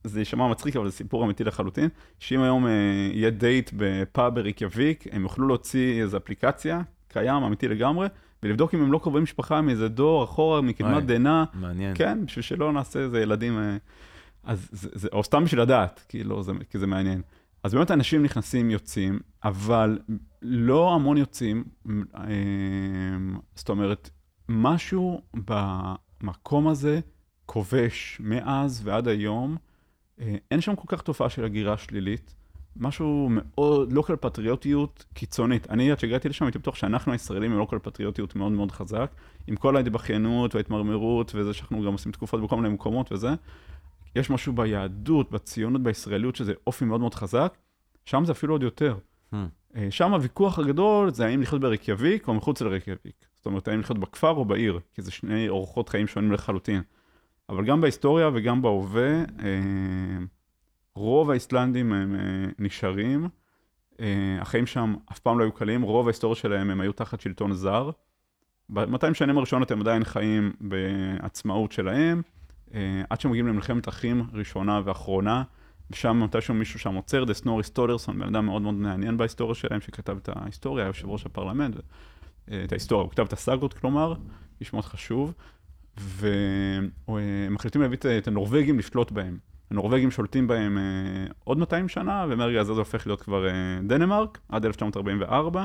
[0.04, 2.68] זה יישמע מצחיק, אבל זה סיפור אמיתי לחלוטין, שאם היום
[3.14, 8.08] יהיה דייט בפאב ברייקיאוויק, הם יוכלו להוציא איזו אפליקציה, קיים, אמיתי לגמרי,
[8.44, 10.62] ולבדוק אם הם לא קרובי משפחה מאיזה דור אחורה.
[10.62, 11.96] מקדמת דנא, מעניין.
[11.96, 13.78] כן, בשביל שלא נעשה איזה ילדים, אה,
[14.44, 17.22] אז זה, זה, או סתם בשביל לדעת, כאילו, זה, כי זה מעניין.
[17.64, 20.00] אז באמת אנשים נכנסים, יוצאים, אבל
[20.42, 21.64] לא המון יוצאים,
[22.16, 22.24] אה,
[23.56, 24.10] זאת אומרת,
[24.50, 27.00] משהו במקום הזה
[27.46, 29.58] כובש מאז ועד היום.
[30.20, 32.36] אה, אין שם כל כך תופעה של הגירה שלילית.
[32.76, 35.70] משהו מאוד, לא כל פטריוטיות קיצונית.
[35.70, 39.12] אני, עד שהגעתי לשם, הייתי בטוח שאנחנו הישראלים הם לא כל פטריוטיות מאוד מאוד חזק.
[39.48, 43.30] עם כל ההתבכיינות וההתמרמרות וזה שאנחנו גם עושים תקופות בכל מיני מקומות וזה.
[44.16, 47.58] יש משהו ביהדות, בציונות, בישראליות, שזה אופי מאוד מאוד חזק.
[48.06, 48.98] שם זה אפילו עוד יותר.
[49.34, 49.36] Hmm.
[49.76, 53.26] אה, שם הוויכוח הגדול זה האם לחיות ברקיאביק או מחוץ לרקיאביק.
[53.36, 56.82] זאת אומרת, האם לחיות בכפר או בעיר, כי זה שני אורחות חיים שונים לחלוטין.
[57.50, 59.26] אבל גם בהיסטוריה וגם בהווה, אה,
[60.96, 62.20] רוב האיסלנדים הם אה,
[62.60, 63.30] נשארים.
[64.42, 67.90] החיים שם אף פעם לא היו קלים, רוב ההיסטוריה שלהם הם היו תחת שלטון זר.
[68.70, 72.22] ב-200 שנים הראשונות הם עדיין חיים בעצמאות שלהם,
[73.10, 75.44] עד שהם מגיעים למלחמת אחים ראשונה ואחרונה.
[75.92, 80.18] ושם מתישהו מישהו שם עוצר, סנורי סטורלוסון, בן אדם מאוד מאוד מעניין בהיסטוריה שלהם, שכתב
[80.22, 81.76] את ההיסטוריה, יושב ראש הפרלמנט,
[82.52, 84.14] אה, את ההיסטוריה, הוא כתב את הסאגות, כלומר,
[84.60, 85.34] איש מאוד חשוב,
[85.98, 86.90] והם
[87.50, 89.38] מחליטים להביא את הנורבגים לשלוט בהם.
[89.72, 90.84] הנורבגים שולטים בהם אה,
[91.44, 93.54] עוד 200 שנה, ומרגע הזה זה הופך להיות כבר אה,
[93.84, 95.64] דנמרק, עד 1944.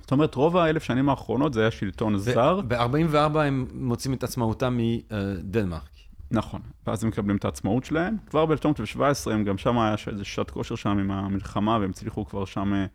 [0.00, 2.60] זאת אומרת, רוב האלף שנים האחרונות זה היה שלטון זר.
[2.60, 5.88] ב-44 הם מוצאים את עצמאותם מדנמרק.
[6.30, 8.16] נכון, ואז הם מקבלים את העצמאות שלהם.
[8.26, 12.44] כבר ב-1917 הם גם שם היה איזה שעת כושר שם עם המלחמה, והם הצליחו כבר
[12.44, 12.86] שם אה,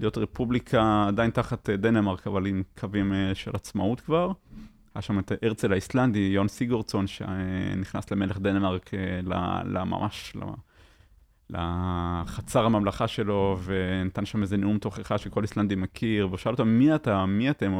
[0.00, 4.32] להיות רפובליקה עדיין תחת דנמרק, אבל עם קווים של עצמאות כבר.
[4.98, 8.90] היה שם את הרצל האיסלנדי, יון סיגורצון, שנכנס למלך דנמרק
[9.64, 10.36] לממש,
[11.50, 17.26] לחצר הממלכה שלו, ונתן שם איזה נאום תוכחה שכל איסלנדי מכיר, ושאל אותם, מי אתה,
[17.26, 17.72] מי אתם?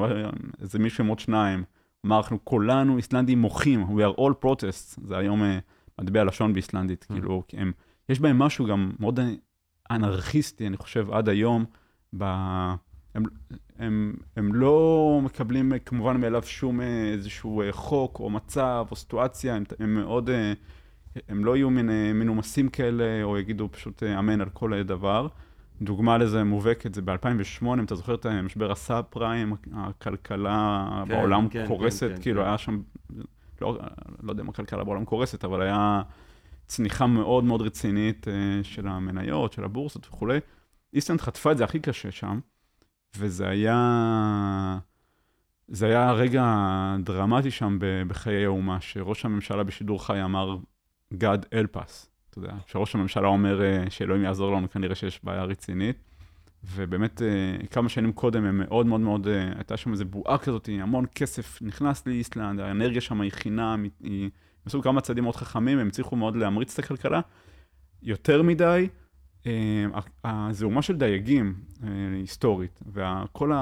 [0.60, 1.64] איזה מישהו עם עוד שניים.
[2.06, 5.58] אמר, אנחנו כולנו איסלנדים מוחים, we are all protests, זה היום אה,
[6.00, 7.12] מטבע לשון באיסלנדית, mm.
[7.12, 7.72] כאילו, הם,
[8.08, 9.20] יש בהם משהו גם מאוד
[9.90, 11.64] אנרכיסטי, אני חושב, עד היום,
[12.18, 12.24] ב...
[13.14, 13.22] הם,
[13.78, 19.54] הם, הם לא מקבלים אה, כמובן מאליו שום אה, איזשהו חוק או מצב או סיטואציה,
[19.54, 20.30] הם, הם מאוד,
[21.28, 21.70] הם לא יהיו
[22.14, 25.28] מנומסים כאלה, או יגידו פשוט אמן על כל דבר.
[25.82, 31.48] דוגמה לזה מובהקת זה ב-2008, אם אתה זוכר את משבר הסאב פריים, הכלכלה כן, בעולם
[31.48, 32.48] כן, קורסת, כן, כאילו כן.
[32.48, 32.80] היה שם,
[33.60, 33.78] לא,
[34.22, 36.02] לא יודע אם הכלכלה בעולם קורסת, אבל היה
[36.66, 38.26] צניחה מאוד מאוד רצינית
[38.62, 40.38] של המניות, של הבורסות וכולי.
[40.94, 42.40] איסלנד חטפה את זה הכי קשה שם,
[43.16, 44.78] וזה היה...
[45.68, 46.44] זה היה רגע
[47.04, 50.56] דרמטי שם בחיי האומה, שראש הממשלה בשידור חי אמר,
[51.14, 52.06] God help us.
[52.30, 55.96] אתה יודע, שראש הממשלה אומר uh, שאלוהים יעזור לנו, כנראה שיש בעיה רצינית.
[56.64, 60.68] ובאמת, uh, כמה שנים קודם הם מאוד מאוד מאוד, uh, הייתה שם איזו בועה כזאת,
[60.82, 64.30] המון כסף נכנס לאיסלנד, האנרגיה שם היא חינם, היא...
[64.66, 67.20] עשו כמה צעדים מאוד חכמים, הם הצליחו מאוד להמריץ את הכלכלה.
[68.02, 68.88] יותר מדי,
[69.94, 71.84] uh, הזוהמה של דייגים uh,
[72.14, 73.52] היסטורית, וכל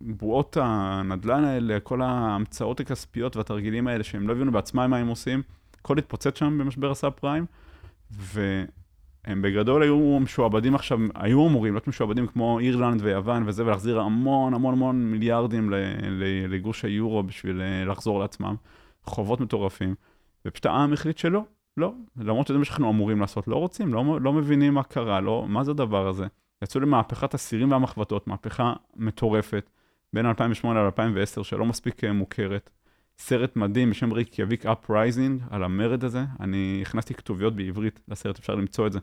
[0.00, 5.42] בועות הנדל"ן האלה, כל ההמצאות הכספיות והתרגילים האלה שהם לא הבינו בעצמם מה הם עושים,
[5.80, 7.46] הכל התפוצץ שם במשבר הסאב פריים,
[8.10, 14.54] והם בגדול היו משועבדים עכשיו, היו אמורים להיות משועבדים כמו אירלנד ויוון וזה, ולהחזיר המון
[14.54, 15.72] המון המון מיליארדים
[16.48, 18.54] לגוש היורו בשביל אה, לחזור לעצמם,
[19.04, 19.94] חובות מטורפים,
[20.46, 21.42] ופשוט העם החליט שלא,
[21.78, 25.46] לא, למרות שזה מה שאנחנו אמורים לעשות, לא רוצים, לא, לא מבינים מה קרה, לא,
[25.48, 26.26] מה זה הדבר הזה.
[26.62, 29.70] יצאו למהפכת הסירים והמחבטות, מהפכה מטורפת,
[30.12, 32.70] בין 2008 ל-2010, שלא מספיק אה, מוכרת.
[33.18, 36.24] סרט מדהים בשם Reykjavik Uprising, על המרד הזה.
[36.40, 38.98] אני הכנסתי כתוביות בעברית לסרט, אפשר למצוא את זה.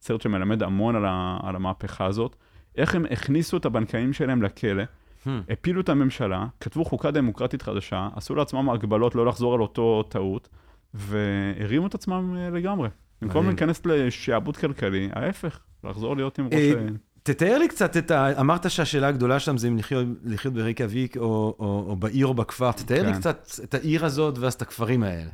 [0.00, 2.36] סרט שמלמד המון על, ה, על המהפכה הזאת.
[2.76, 5.30] איך הם הכניסו את הבנקאים שלהם לכלא, hmm.
[5.50, 10.48] הפילו את הממשלה, כתבו חוקה דמוקרטית חדשה, עשו לעצמם הגבלות לא לחזור על אותו טעות,
[10.94, 12.88] והרימו את עצמם אה, לגמרי.
[13.22, 16.54] במקום להיכנס לשעבוד כלכלי, ההפך, לחזור להיות עם ראש...
[16.54, 16.86] אה,
[17.22, 18.40] תתאר לי קצת את ה...
[18.40, 22.72] אמרת שהשאלה הגדולה שם זה אם לחיות, לחיות ברייקיאוויק או, או, או בעיר או בכפר.
[22.72, 23.06] תתאר כן.
[23.06, 25.30] לי קצת את העיר הזאת ואז את הכפרים האלה.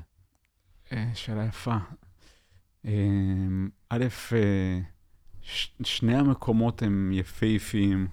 [0.93, 1.77] אה, שאלה יפה.
[2.87, 2.93] אה,
[3.89, 4.81] א', אה,
[5.83, 8.09] שני המקומות הם יפהפיים,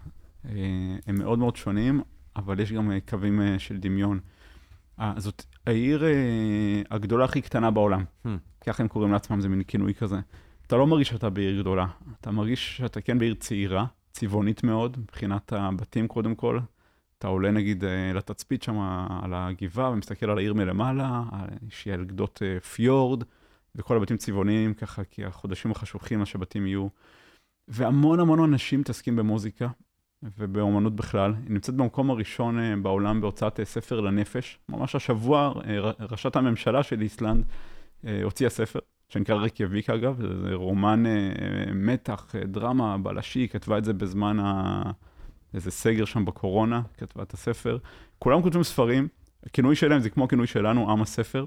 [1.07, 2.01] הם מאוד מאוד שונים,
[2.35, 4.19] אבל יש גם קווים של דמיון.
[5.17, 6.03] זאת העיר
[6.89, 8.29] הגדולה הכי קטנה בעולם, hmm.
[8.61, 10.19] ככה הם קוראים לעצמם, זה מין כינוי כזה.
[10.67, 11.85] אתה לא מרגיש שאתה בעיר גדולה,
[12.21, 16.59] אתה מרגיש שאתה כן בעיר צעירה, צבעונית מאוד, מבחינת הבתים קודם כל.
[17.17, 18.79] אתה עולה נגיד אה, לתצפית שם
[19.23, 21.23] על הגבעה ומסתכל על העיר מלמעלה,
[21.69, 23.23] שהיא על גדות אה, פיורד,
[23.75, 26.87] וכל הבתים צבעוניים ככה, כי החודשים החשוכים, מה שבתים יהיו.
[27.67, 29.67] והמון המון אנשים מתעסקים במוזיקה
[30.37, 31.33] ובאומנות בכלל.
[31.43, 34.59] היא נמצאת במקום הראשון אה, בעולם בהוצאת ספר לנפש.
[34.69, 35.53] ממש השבוע
[35.99, 37.45] ראשת הממשלה של איסלנד
[38.23, 38.79] הוציאה ספר.
[39.11, 44.37] שנקרא רקיאביק אגב, זה רומן אה, מתח, אה, דרמה, בלשי, כתבה את זה בזמן
[45.53, 47.77] איזה סגר שם בקורונה, כתבה את הספר.
[48.19, 49.07] כולם כותבים ספרים,
[49.45, 51.45] הכינוי שלהם זה כמו הכינוי שלנו, עם הספר.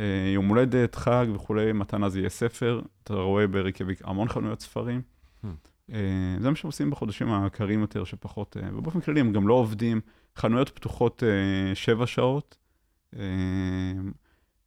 [0.00, 2.80] אה, יום הולדת, חג וכולי, מתנה זה יהיה ספר.
[3.04, 5.02] אתה רואה בריקביק המון חנויות ספרים.
[5.44, 5.48] Hmm.
[5.92, 10.00] אה, זה מה שעושים בחודשים הקרים יותר, שפחות, אה, ובאופן כללי הם גם לא עובדים.
[10.36, 12.58] חנויות פתוחות אה, שבע שעות,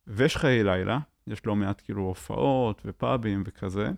[0.08, 3.92] ויש חיי לילה, יש לא מעט כאילו הופעות ופאבים וכזה.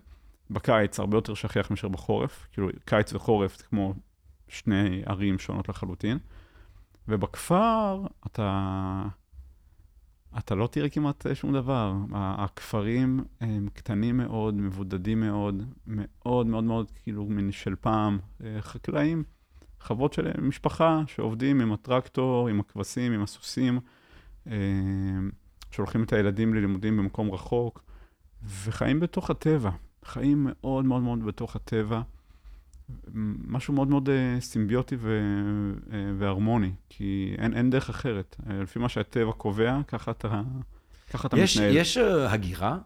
[0.50, 3.94] בקיץ הרבה יותר שכיח מאשר בחורף, כאילו קיץ וחורף זה כמו
[4.48, 6.18] שני ערים שונות לחלוטין.
[7.08, 9.04] ובכפר אתה,
[10.38, 11.94] אתה לא תראה כמעט שום דבר.
[12.12, 19.24] הכפרים הם קטנים מאוד, מבודדים מאוד, מאוד מאוד מאוד כאילו מין של פעם, אה, חקלאים,
[19.80, 23.80] חוות של משפחה שעובדים עם הטרקטור, עם הכבשים, עם הסוסים,
[24.46, 24.52] אה,
[25.70, 27.82] שולחים את הילדים ללימודים במקום רחוק,
[28.42, 29.70] וחיים בתוך הטבע,
[30.04, 32.02] חיים מאוד מאוד מאוד בתוך הטבע.
[33.48, 38.36] משהו מאוד מאוד אה, סימביוטי ו- אה, והרמוני, כי אין, אין דרך אחרת.
[38.50, 40.42] אה, לפי מה שהטבע קובע, ככה אתה,
[41.10, 41.76] ככה אתה יש, מתנהל.
[41.76, 41.96] יש
[42.28, 42.78] הגירה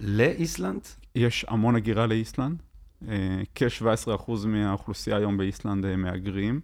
[0.00, 0.80] לאיסלנד?
[1.14, 2.62] יש המון הגירה לאיסלנד.
[3.08, 6.60] אה, כ-17% מהאוכלוסייה היום באיסלנד אה, מהגרים,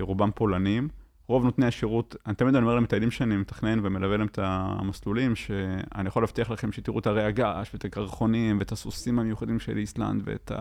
[0.00, 0.88] רובם פולנים.
[1.26, 6.22] רוב נותני השירות, אני תמיד אומר הילדים שאני מתכנן ומלווה להם את המסלולים, שאני יכול
[6.22, 10.52] להבטיח לכם שתראו את הרי הגעש ואת הקרחונים ואת הסוסים המיוחדים של איסלנד ואת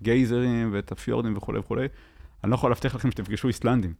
[0.00, 1.86] הגייזרים ואת הפיורדים וכולי וכולי.
[2.44, 3.94] אני לא יכול להבטיח לכם שתפגשו איסלנדים.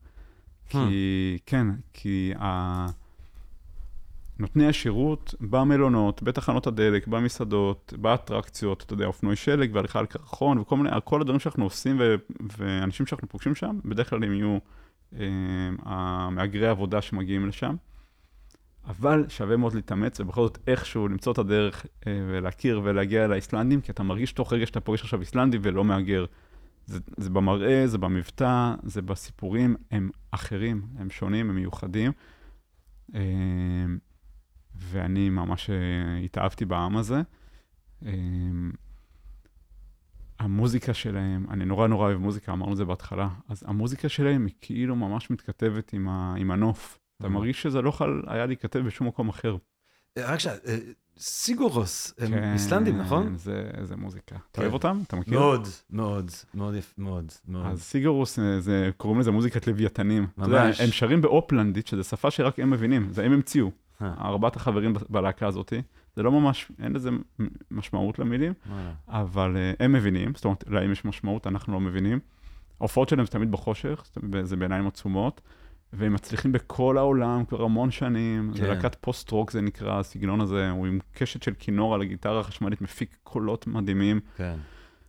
[0.69, 2.87] כי, כן, כי ה...
[4.39, 10.77] נותני השירות במלונות, בתחנות הדלק, במסעדות, באטרקציות, אתה יודע, אופנועי שלג והליכה על קרחון וכל
[10.77, 12.15] מיני, כל הדברים שאנחנו עושים ו-
[12.59, 14.59] ואנשים שאנחנו פוגשים שם, בדרך כלל הם יהיו
[15.19, 15.27] אה,
[15.83, 17.77] המהגרי עבודה שמגיעים לשם.
[18.87, 23.93] אבל שווה מאוד להתאמץ ובכל זאת איכשהו למצוא את הדרך אה, ולהכיר ולהגיע לאיסלנדים, כי
[23.93, 26.25] אתה מרגיש תוך רגע שאתה פוגש עכשיו איסלנדי ולא מהגר.
[26.87, 32.13] זה, זה במראה, זה במבטא, זה בסיפורים, הם אחרים, הם שונים, הם מיוחדים.
[33.15, 33.21] אה,
[34.75, 37.23] ואני ממש אה, התאהבתי בעם הזה.
[38.07, 38.13] אה,
[40.39, 44.55] המוזיקה שלהם, אני נורא נורא אוהב מוזיקה, אמרנו את זה בהתחלה, אז המוזיקה שלהם היא
[44.61, 46.99] כאילו ממש מתכתבת עם, ה, עם הנוף.
[47.21, 47.29] אתה.
[47.29, 49.57] מרגיש שזה לא יכול היה להיכתב בשום מקום אחר.
[50.19, 50.79] אה, רק שנייה, אה,
[51.19, 53.37] סיגורוס, הם כן, איסלנדים, נכון?
[53.37, 54.37] זה, זה מוזיקה.
[54.37, 54.63] אתה כן.
[54.63, 55.01] אוהב אותם?
[55.07, 55.39] אתה מכיר?
[55.39, 57.33] מאוד, מאוד, מאוד יפה, מאוד.
[57.65, 60.27] אז סיגרוס, אה, זה, קוראים לזה מוזיקת לוויתנים.
[60.39, 60.81] יודע, ממש.
[60.81, 63.71] הם שרים באופלנדית, שזו שפה שרק הם מבינים, זה הם המציאו.
[64.01, 65.73] ארבעת החברים בלהקה הזאת,
[66.17, 67.11] זה לא ממש, אין לזה
[67.71, 68.53] משמעות למילים.
[69.09, 72.19] אבל הם מבינים, זאת אומרת, להם יש משמעות, אנחנו לא מבינים.
[72.81, 74.05] ההופעות שלהם זה תמיד בחושך,
[74.43, 75.41] זה בעיניים עצומות,
[75.97, 78.53] והם מצליחים בכל העולם כבר המון שנים.
[78.55, 78.61] כן.
[78.61, 82.81] זה להקת פוסט-רוק, זה נקרא, הסגנון הזה, הוא עם קשת של כינור על הגיטרה החשמלית,
[82.81, 84.57] מפיק קולות מדהימים, כן,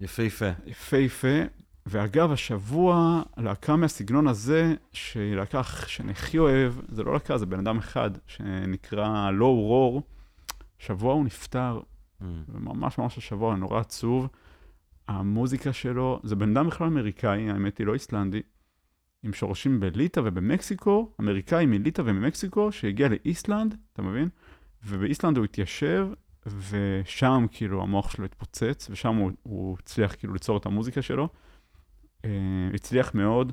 [0.01, 0.49] יפהפה.
[0.65, 1.37] יפהפה.
[1.85, 7.59] ואגב, השבוע, להקה מהסגנון הזה, שהיא להקה שאני הכי אוהב, זה לא להקה, זה בן
[7.59, 10.01] אדם אחד, שנקרא לואו רור,
[10.79, 11.79] שבוע הוא נפטר,
[12.21, 12.23] Mm.
[12.47, 14.27] ממש ממש השבוע, נורא עצוב.
[15.07, 18.41] המוזיקה שלו, זה בן אדם בכלל אמריקאי, האמת היא לא איסלנדי,
[19.23, 24.29] עם שורשים בליטא ובמקסיקו, אמריקאי מליטא וממקסיקו, שהגיע לאיסלנד, אתה מבין?
[24.85, 26.07] ובאיסלנד הוא התיישב,
[26.69, 31.29] ושם כאילו המוח שלו התפוצץ, ושם הוא, הוא הצליח כאילו ליצור את המוזיקה שלו.
[32.25, 32.29] אה,
[32.73, 33.51] הצליח מאוד,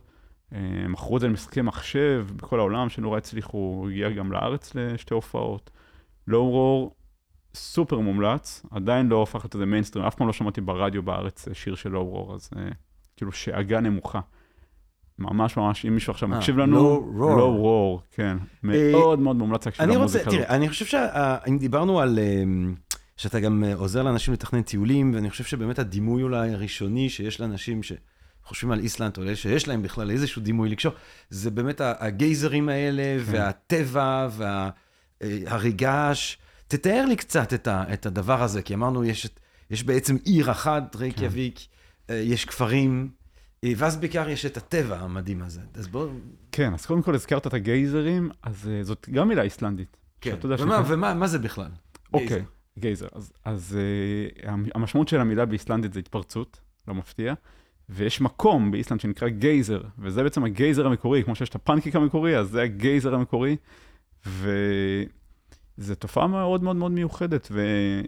[0.53, 5.15] אה, מכרו את זה למשחקי מחשב בכל העולם, שנורא הצליחו, הוא הגיע גם לארץ לשתי
[5.15, 5.71] הופעות.
[6.27, 6.95] לואו רור,
[7.55, 11.75] סופר מומלץ, עדיין לא הפך את זה מיינסטרים, אף פעם לא שמעתי ברדיו בארץ שיר
[11.75, 12.69] של לואו רור, אז אה,
[13.17, 14.21] כאילו שאגה נמוכה.
[15.19, 16.77] ממש ממש, אם מישהו עכשיו אה, מקשיב לנו.
[17.17, 18.37] לואו רור, כן.
[18.63, 20.41] מאוד מאוד מומלץ להקשיב למוזיקה הזאת.
[20.41, 22.19] תראה, אני חושב שאם דיברנו על...
[22.19, 22.75] אמ,
[23.17, 27.81] שאתה גם אה, עוזר לאנשים לתכנן טיולים, ואני חושב שבאמת הדימוי אולי הראשוני שיש לאנשים
[27.83, 30.93] שחושבים על איסלנד, או שיש להם בכלל איזשהו דימוי לקשור,
[31.31, 33.33] זה באמת הגייזרים האלה, כן.
[33.33, 34.29] והטבע,
[35.21, 36.39] והריגש.
[36.69, 41.11] תתאר לי קצת את, ה, את הדבר הזה, כי אמרנו, יש, בעצם עיר אחת, כן.
[42.11, 43.24] אה, יש כפרים, אה,
[43.77, 45.61] ואז בעיקר יש את הטבע המדהים הזה.
[45.75, 46.09] אז בואו...
[46.53, 49.97] כן, אז קודם כל הזכרת את הגייזרים, אז אה, זאת גם מילה איסלנדית.
[50.21, 51.71] כן, שאתה ומה, שנקרא- ומה מה זה בכלל?
[52.13, 52.45] אוקיי, גייזר.
[52.79, 53.09] גייזר.
[53.13, 53.79] אז, אז
[54.43, 57.35] uh, המשמעות של המילה באיסלנדית זה התפרצות, לא מפתיע,
[57.89, 62.49] ויש מקום באיסלנד שנקרא גייזר, וזה בעצם הגייזר המקורי, כמו שיש את הפנקיק המקורי, אז
[62.49, 63.57] זה הגייזר המקורי,
[64.27, 67.49] וזו תופעה מאוד מאוד מאוד מיוחדת,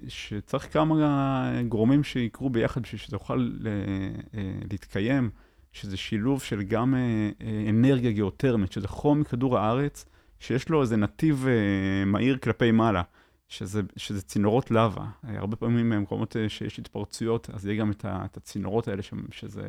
[0.07, 4.37] ושצריך כמה גורמים שיקרו ביחד בשביל שזה יוכל uh,
[4.71, 5.31] להתקיים,
[5.77, 10.05] שזה שילוב של גם uh, uh, אנרגיה גיאותרמית, שזה חום מכדור הארץ,
[10.41, 13.03] שיש לו איזה נתיב uh, מהיר כלפי מעלה.
[13.49, 15.05] שזה, שזה צינורות לבה.
[15.29, 19.03] אה, הרבה פעמים במקומות אה, שיש התפרצויות, אז יהיה גם את, ה, את הצינורות האלה,
[19.03, 19.63] ש, שזה...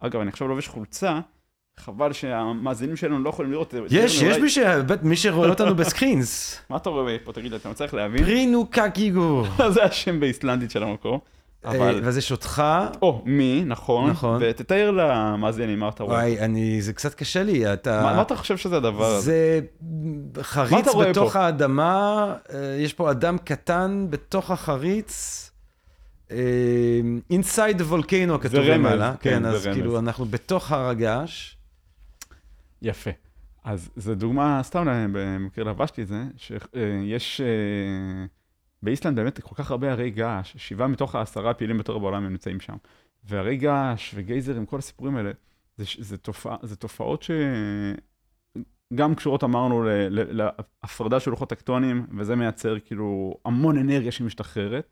[0.00, 1.20] אגב, אני עכשיו לובש חולצה
[1.76, 3.74] חבל שהמאזינים שלנו לא יכולים לראות.
[3.74, 4.58] יש, תראה, יש אולי- מי, ש...
[5.02, 6.56] מי שרואה אותנו בסקרינס.
[6.70, 7.32] מה אתה רואה פה?
[7.32, 8.24] תגיד אתה מצליח להבין?
[8.24, 9.44] פרינו קקיגו.
[9.74, 11.18] זה השם באיסלנדית של המקום.
[11.64, 11.94] אבל...
[11.94, 12.62] אה, ואז יש אותך.
[13.02, 14.10] או, מי, נכון.
[14.10, 14.38] נכון.
[14.40, 16.16] ותתאר למאזינים מה אתה רואה.
[16.16, 18.02] וואי, אני, זה קצת קשה לי, אתה...
[18.02, 19.20] מה מה אתה חושב שזה הדבר הזה?
[19.20, 19.60] זה
[20.42, 21.38] חריץ בתוך פה?
[21.38, 25.46] האדמה, אה, יש פה אדם קטן בתוך החריץ.
[26.30, 27.00] אה,
[27.32, 29.68] inside the volcano כתוב למעלה, כן, כן, אז.
[29.72, 31.56] כאילו אנחנו בתוך הר הגעש.
[32.82, 33.10] יפה.
[33.64, 37.40] אז זו דוגמה, סתם במקרה לבשתי את זה, שיש...
[38.82, 42.60] באיסלנד באמת כל כך הרבה הרי געש, שבעה מתוך העשרה פעילים ביותר בעולם הם נמצאים
[42.60, 42.76] שם.
[43.24, 45.30] והרי געש וגייזרים, כל הסיפורים האלה,
[45.76, 47.24] זה, זה, תופע, זה תופעות
[48.92, 50.42] שגם קשורות, אמרנו, ל- ל-
[50.82, 54.88] להפרדה של לוחות טקטונים, וזה מייצר כאילו המון אנרגיה שמשתחררת.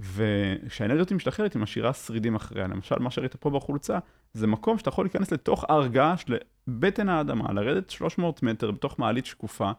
[0.00, 2.66] וכשהאנרגיה הזאת משתחררת, היא משאירה שרידים אחריה.
[2.66, 3.98] למשל, מה שראית פה בחולצה,
[4.34, 6.24] זה מקום שאתה יכול להיכנס לתוך הר געש,
[6.68, 9.70] לבטן האדמה, לרדת 300 מטר בתוך מעלית שקופה,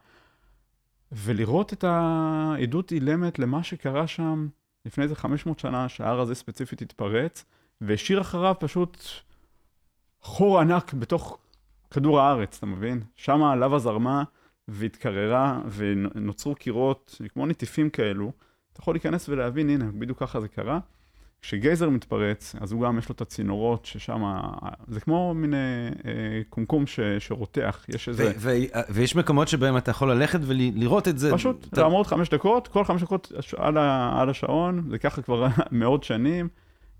[1.12, 4.48] ולראות את העדות אילמת למה שקרה שם
[4.84, 7.44] לפני איזה 500 שנה, שההר הזה ספציפית התפרץ,
[7.80, 9.04] והשאיר אחריו פשוט
[10.22, 11.38] חור ענק בתוך
[11.90, 13.02] כדור הארץ, אתה מבין?
[13.16, 14.24] שם הלבה זרמה
[14.68, 18.32] והתקררה, ונוצרו קירות, כמו נטיפים כאלו.
[18.72, 20.78] אתה יכול להיכנס ולהבין, הנה, בדיוק ככה זה קרה.
[21.42, 24.22] כשגייזר מתפרץ, אז הוא גם יש לו את הצינורות, ששם,
[24.88, 26.12] זה כמו מין אה, אה,
[26.50, 28.24] קומקום ש, שרותח, יש איזה...
[28.24, 31.32] ו- ו- ויש מקומות שבהם אתה יכול ללכת ולראות את זה.
[31.34, 35.46] פשוט אתה- לעמוד חמש דקות, כל חמש דקות על, ה, על השעון, זה ככה כבר
[35.72, 36.48] מאות שנים,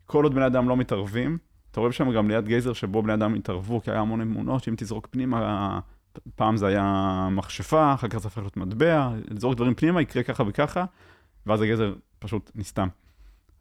[0.07, 1.38] כל עוד בני אדם לא מתערבים.
[1.70, 4.74] אתה רואה שם גם ליד גייזר שבו בני אדם התערבו, כי היה המון אמונות שאם
[4.77, 5.81] תזרוק פנימה,
[6.37, 10.44] פעם זה היה מכשפה, אחר כך זה הפך להיות מטבע, לזרוק דברים פנימה יקרה ככה
[10.46, 10.85] וככה,
[11.46, 12.88] ואז הגייזר פשוט נסתם.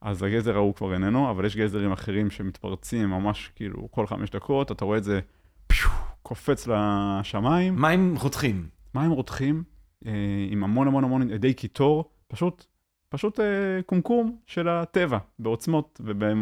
[0.01, 4.71] אז הגייזר ההוא כבר איננו, אבל יש גייזרים אחרים שמתפרצים ממש כאילו כל חמש דקות,
[4.71, 5.19] אתה רואה את זה
[5.67, 5.89] פיו,
[6.23, 7.75] קופץ לשמיים.
[7.81, 8.67] מים חותכים.
[8.95, 9.63] מים רותחים
[10.05, 10.11] אה,
[10.49, 12.65] עם המון המון המון עדי קיטור, פשוט,
[13.09, 13.45] פשוט אה,
[13.85, 16.33] קומקום של הטבע, בעוצמות אה,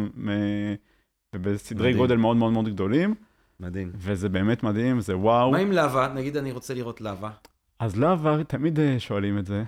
[1.34, 1.96] ובסדרי מדהים.
[1.96, 3.14] גודל מאוד מאוד מאוד גדולים,
[3.60, 3.90] מדהים.
[3.94, 5.50] וזה באמת מדהים, זה וואו.
[5.50, 6.12] מה עם לבה?
[6.14, 7.30] נגיד אני רוצה לראות לבה.
[7.78, 9.64] אז לאו, תמיד אה, שואלים את זה,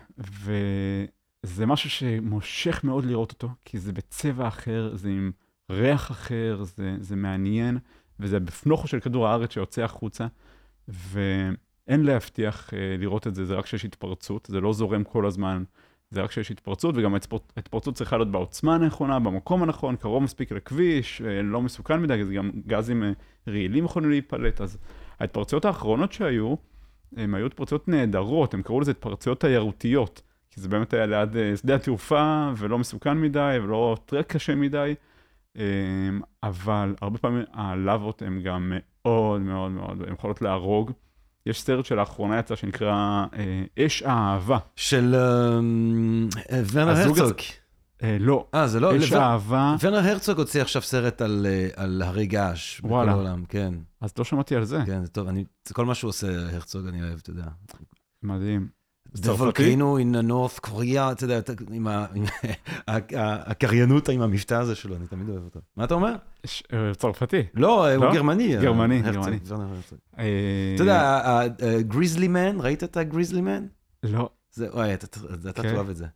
[1.45, 5.31] וזה משהו שמושך מאוד לראות אותו, כי זה בצבע אחר, זה עם
[5.71, 7.79] ריח אחר, זה, זה מעניין,
[8.21, 10.27] וזה בפנוכו של כדור הארץ שיוצא החוצה,
[10.89, 15.65] ואין להבטיח אה, לראות את זה, זה רק כשיש התפרצות, זה לא זורם כל הזמן,
[16.11, 20.53] זה רק כשיש התפרצות, וגם ההתפר- ההתפרצות צריכה להיות בעוצמה הנכונה, במקום הנכון, קרוב מספיק
[20.53, 23.13] לכביש, אה, לא מסוכן מדי, זה גם גזים אה,
[23.49, 24.79] רעילים יכולים להיפלט, אז
[25.21, 26.55] ההתפרצויות האחרונות שהיו,
[27.17, 31.57] הן היו התפרצויות נהדרות, הם קראו לזה התפרצויות תיירותיות, כי זה באמת היה ליד אה,
[31.57, 34.95] שדה התעופה, ולא מסוכן מדי, ולא טרק קשה מדי,
[35.59, 35.63] אה,
[36.43, 40.93] אבל הרבה פעמים הלאבות הן גם מאוד מאוד מאוד, הן יכולות להרוג.
[41.47, 44.59] יש סרט שלאחרונה יצא שנקרא אה, אש האהבה.
[44.77, 46.29] של אמ,
[46.73, 47.37] ורנר הרצוג.
[48.03, 48.97] אה, לא, אה, זה לא...
[48.97, 51.23] אש האהבה, ורנר הרצוג הוציא עכשיו סרט
[51.77, 52.81] על, הרי געש.
[52.81, 53.13] בכל וואלה.
[53.13, 53.75] העולם, כן.
[54.01, 55.29] אז לא שמעתי על זה, כן, זה טוב.
[55.29, 57.47] אני, זה כל מה שהוא עושה, הרצוג, אני אוהב, אתה יודע.
[58.23, 58.78] מדהים.
[59.17, 61.41] Volcano in North Korea, אתה יודע,
[61.73, 61.87] עם
[63.47, 65.61] הקריינות עם המבטא הזה שלו, אני תמיד אוהב אותו.
[65.77, 66.15] מה אתה אומר?
[66.73, 67.43] אה, צרפתי.
[67.55, 68.15] לא, הוא לא?
[68.15, 68.57] גרמני.
[68.63, 69.71] גרמני, הרצוג, גרמני.
[69.77, 69.99] הרצוג.
[70.19, 70.25] אה,
[70.75, 71.43] אתה יודע,
[71.81, 73.67] גריזלי מן, ראית את הגריזלי מן?
[74.03, 74.31] לא,
[75.49, 75.75] אתה כן.
[75.75, 76.07] תאהב את זה.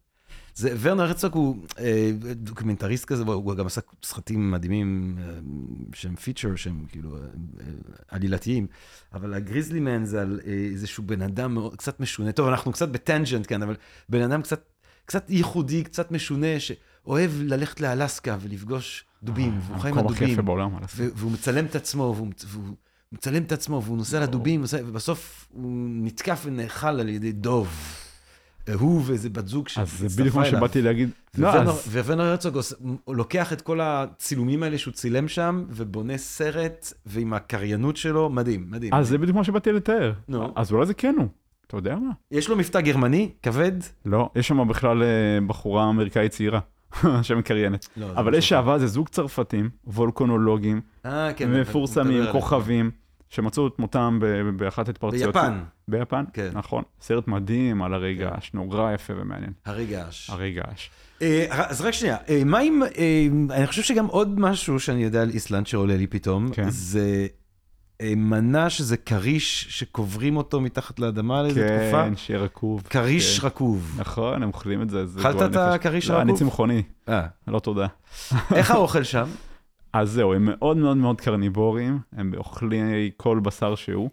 [0.55, 5.25] זה, ורנר הרצוג הוא אה, דוקומנטריסט כזה, הוא גם עשה סרטים מדהימים אה,
[5.95, 7.67] שהם feature, שהם כאילו אה, אה,
[8.09, 8.67] עלילתיים,
[9.15, 12.33] אבל ה Grizzly Man זה על אה, איזשהו בן אדם מאוד, קצת משונה.
[12.33, 13.77] טוב, אנחנו קצת ב tangent כאן, אבל
[14.09, 14.65] בן אדם קצת,
[15.07, 20.45] קצת ייחודי, קצת משונה, שאוהב ללכת לאלסקה ולפגוש דובים, והוא חי עם הדובים.
[20.45, 22.65] בעולם, והוא מצלם את עצמו, והוא, והוא
[23.13, 27.69] מצלם את עצמו, והוא נוסע לדובים, ובסוף הוא נתקף ונאכל על ידי דוב.
[28.75, 30.59] הוא ואיזה בת זוג אז זה שהצטרפה בדיוק מה אליו.
[30.59, 31.11] שבאתי להגיד.
[31.39, 32.59] לא, אז- וורנר הרצוג
[33.09, 38.95] לוקח את כל הצילומים האלה שהוא צילם שם, ובונה סרט, ועם הקריינות שלו, מדהים, מדהים.
[38.95, 40.13] אז זה בדיוק מה שבאתי לתאר.
[40.29, 40.53] נו.
[40.57, 41.27] אז אולי זה כן הוא,
[41.67, 42.11] אתה יודע מה?
[42.31, 43.73] יש לו מבטא גרמני, כבד?
[44.05, 45.09] לא, יש שם בכלל אה,
[45.47, 46.61] בחורה אמריקאית צעירה,
[47.23, 47.89] שמקריינת.
[47.97, 51.13] לא, אבל משהו אש אהבה זה זוג צרפתים, וולקנולוגים, אחר.
[51.15, 51.61] אה, כן.
[51.61, 52.25] מפורסמים.
[52.33, 52.91] כוכבים,
[53.29, 54.19] שמצאו את מותם
[54.57, 55.35] באחת ההתפרצויות.
[55.37, 55.63] ביפן,
[55.93, 56.25] ביפן?
[56.33, 56.51] כן.
[56.53, 56.83] נכון.
[57.01, 59.53] סרט מדהים על הרי געש, נורא יפה ומעניין.
[59.67, 60.31] הרי געש.
[60.31, 60.91] הרי געש.
[61.23, 65.23] אה, אז רק שנייה, אה, מה אם, אה, אני חושב שגם עוד משהו שאני יודע
[65.23, 66.71] על איסלנד שעולה לי פתאום, כן.
[66.71, 67.27] זה
[68.17, 72.05] מנה שזה כריש שקוברים אותו מתחת לאדמה לאיזה תקופה.
[72.05, 72.83] כן, שיהיה רקוב.
[72.91, 73.47] כריש כן.
[73.47, 73.97] רקוב.
[73.99, 75.05] נכון, הם אוכלים את זה.
[75.21, 75.57] אכלת את.
[75.57, 76.39] הכריש לא, אני הרקוב?
[76.39, 77.87] צמחוני, אה, לא תודה.
[78.55, 79.29] איך האוכל שם?
[79.93, 84.11] אז זהו, הם מאוד מאוד מאוד קרניבורים, הם אוכלי כל בשר שהוא.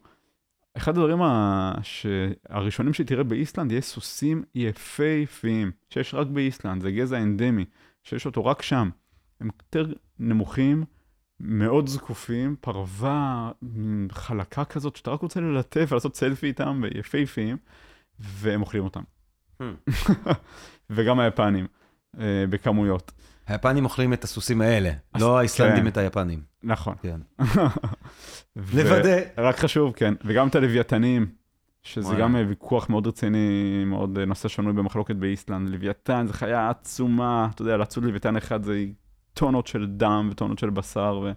[0.77, 1.73] אחד הדברים ה...
[1.81, 2.05] ש...
[2.49, 7.65] הראשונים שתראה באיסלנד, יש סוסים יפהפיים, שיש רק באיסלנד, זה גזע אנדמי,
[8.03, 8.89] שיש אותו רק שם.
[9.39, 10.83] הם יותר נמוכים,
[11.39, 13.51] מאוד זקופים, פרווה
[14.11, 17.57] חלקה כזאת, שאתה רק רוצה ללטף ולעשות סלפי איתם, יפהפיים,
[18.19, 19.03] והם אוכלים אותם.
[19.61, 19.63] Hmm.
[20.89, 21.67] וגם היפנים,
[22.19, 23.11] אה, בכמויות.
[23.47, 25.87] היפנים אוכלים את הסוסים האלה, לא האיסלנדים כן.
[25.87, 26.41] את היפנים.
[26.63, 26.95] נכון.
[28.73, 29.17] לוודא.
[29.37, 30.13] רק חשוב, כן.
[30.25, 31.27] וגם את הלוויתנים,
[31.83, 32.15] שזה.
[32.15, 35.69] גם אה, ויכוח מאוד רציני, מאוד אה, נושא שנוי במחלוקת באיסלנד.
[35.69, 38.85] לוויתן זה חיה עצומה, אתה יודע, לצוד לוויתן אחד זה
[39.33, 41.31] טונות של דם וטונות של בשר,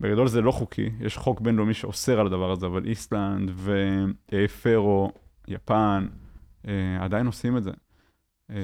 [0.00, 3.50] ובגדול זה לא חוקי, יש חוק בינלאומי שאוסר על הדבר הזה, אבל איסלנד
[4.32, 5.12] ופרו,
[5.48, 6.06] יפן,
[6.68, 7.70] אה, עדיין עושים את זה.
[8.50, 8.56] אה,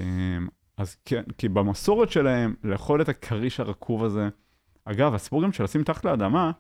[0.77, 4.29] אז כן, כי במסורת שלהם, לאכול את הכריש הרקוב הזה,
[4.85, 6.51] אגב, הסיפור גם של לשים תחת לאדמה,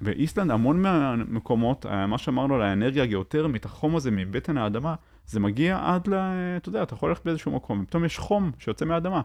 [0.00, 4.94] באיסלנד המון מהמקומות, אה, מה שאמרנו על האנרגיה הגיאותרמית, החום הזה מבטן האדמה,
[5.26, 6.14] זה מגיע עד ל...
[6.56, 9.20] אתה יודע, אתה יכול ללכת באיזשהו מקום, ופתאום יש חום שיוצא מהאדמה.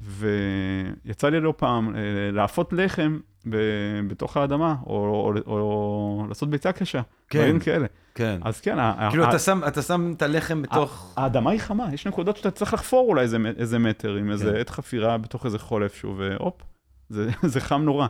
[0.00, 2.00] ויצא לי לא פעם אה,
[2.32, 3.18] לאפות לחם
[3.48, 7.38] ב- בתוך האדמה, או, או, או, או לעשות ביצה קשה, כן.
[7.38, 7.86] דברים כאלה.
[8.14, 8.38] כן.
[8.44, 8.76] אז כן,
[9.10, 11.14] כאילו, ה- אתה שם- אתה שם את הלחם בתוך...
[11.16, 14.56] האדמה היא חמה, יש נקודות שאתה צריך לחפור אולי איזה, איזה מטר עם איזה כן.
[14.60, 16.62] עת חפירה בתוך איזה חול איפשהו, והופ,
[17.08, 18.06] זה, זה חם נורא.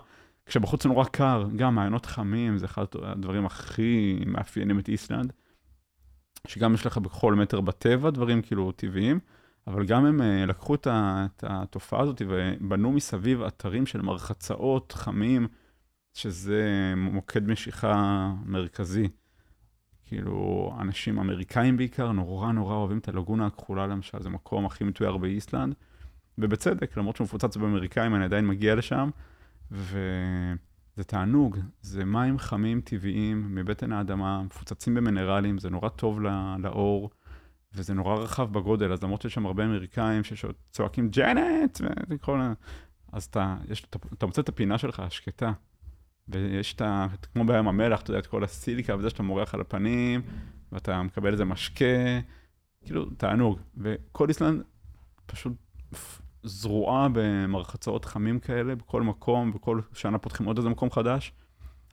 [0.47, 5.33] כשבחוץ נורא קר, גם מעיינות חמים, זה אחד הדברים הכי מאפיינים את איסלנד,
[6.47, 9.21] שגם יש לך בכל מטר בטבע דברים כאילו טבעיים,
[9.67, 15.49] אבל גם הם אה, לקחו את, את התופעה הזאת ובנו מסביב אתרים של מרחצאות חמים,
[16.15, 19.09] שזה מוקד משיכה מרכזי.
[20.05, 25.17] כאילו, אנשים אמריקאים בעיקר, נורא נורא אוהבים את הלגונה הכחולה למשל, זה מקום הכי מתויר
[25.17, 25.75] באיסלנד,
[26.39, 29.11] ובצדק, למרות שהוא מפוצץ באמריקאים, אני עדיין מגיע לשם,
[29.73, 37.11] וזה תענוג, זה מים חמים טבעיים מבטן האדמה, מפוצצים במינרלים, זה נורא טוב ל- לאור,
[37.75, 42.53] וזה נורא רחב בגודל, אז למרות שיש שם הרבה אמריקאים שצועקים ג'נט, וכל ה...
[43.13, 45.53] אז אתה, יש, אתה, אתה מוצא את הפינה שלך השקטה,
[46.29, 47.07] ויש את ה...
[47.35, 50.23] כמו בים המלח, אתה יודע, את כל הסיליקה וזה שאתה מורח על הפנים,
[50.73, 52.21] ואתה מקבל איזה משקה,
[52.85, 53.59] כאילו, תענוג.
[53.77, 54.63] וכל איסלנד
[55.27, 55.53] פשוט
[56.43, 61.33] זרועה במרחצאות חמים כאלה, בכל מקום, וכל שנה פותחים עוד איזה מקום חדש.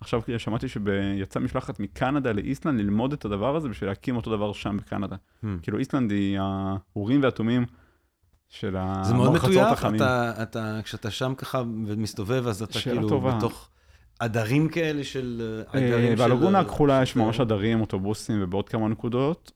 [0.01, 4.53] עכשיו כאילו, שמעתי שיצאה משלחת מקנדה לאיסלנד ללמוד את הדבר הזה בשביל להקים אותו דבר
[4.53, 5.15] שם בקנדה.
[5.15, 5.47] Hmm.
[5.61, 7.65] כאילו איסלנד היא האורים והתומים
[8.49, 9.95] של זה מאוד מתויק, החמים.
[9.95, 13.37] אתה, אתה, כשאתה שם ככה ומסתובב, אז אתה כאילו טובה.
[13.37, 13.69] בתוך
[14.19, 15.41] עדרים כאלה של...
[15.75, 19.51] אה, עדרים של- בלגונה הכחולה יש ממש עדרים, אוטובוסים ובעוד כמה נקודות,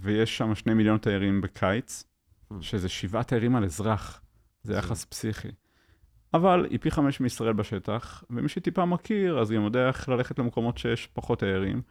[0.00, 2.04] ויש שם שני מיליון תיירים בקיץ,
[2.52, 2.54] Hmm.
[2.60, 4.20] שזה שבעה תיירים על אזרח,
[4.66, 5.48] זה זה- יחס פסיכי.
[6.34, 10.78] אבל היא פי חמש מישראל בשטח, ומי שטיפה מכיר, אז גם יודע איך ללכת למקומות
[10.78, 11.82] שיש פחות תיירים.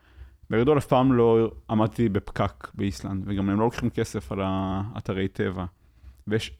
[0.49, 5.65] בגדול אף פעם לא עמדתי בפקק באיסלנד, וגם הם לא לוקחים כסף על האתרי טבע.
[6.27, 6.57] ויש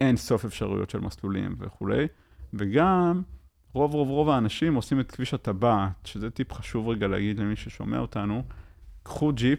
[0.00, 2.06] אין סוף אפשרויות של מסלולים וכולי,
[2.54, 3.22] וגם
[3.72, 7.98] רוב רוב רוב האנשים עושים את כביש הטבעת, שזה טיפ חשוב רגע להגיד למי ששומע
[7.98, 8.42] אותנו,
[9.02, 9.58] קחו ג'יפ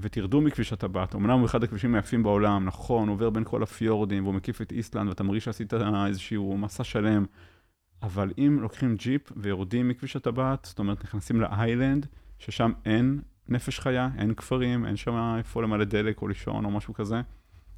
[0.00, 1.14] ותרדו מכביש הטבעת.
[1.14, 5.08] אמנם הוא אחד הכבישים היפים בעולם, נכון, עובר בין כל הפיורדים, והוא מקיף את איסלנד,
[5.08, 5.74] ואתה מרגיש שעשית
[6.06, 7.24] איזשהו מסע שלם,
[8.02, 12.06] אבל אם לוקחים ג'יפ ויורדים מכביש הטבעת, זאת אומרת נכנסים לאיילנד,
[12.38, 16.94] ששם אין נפש חיה, אין כפרים, אין שם איפה למלא דלק או לישון או משהו
[16.94, 17.20] כזה,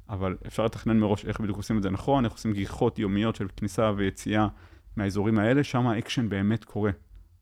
[0.09, 3.47] אבל אפשר לתכנן מראש איך בדיוק עושים את זה נכון, איך עושים גיחות יומיות של
[3.57, 4.47] כניסה ויציאה
[4.95, 6.91] מהאזורים האלה, שם האקשן באמת קורה.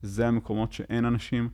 [0.01, 1.49] זה המקומות שאין אנשים,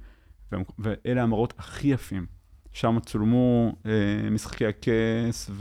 [0.80, 2.35] ואלה המראות הכי יפים.
[2.76, 5.52] שם צולמו אה, משחקי הכס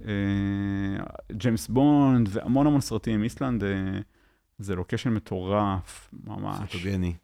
[0.00, 3.22] וג'יימס בונד והמון המון סרטים.
[3.22, 3.70] איסלנד אה,
[4.58, 6.72] זה location מטורף, ממש.
[6.72, 7.14] פוטוגני.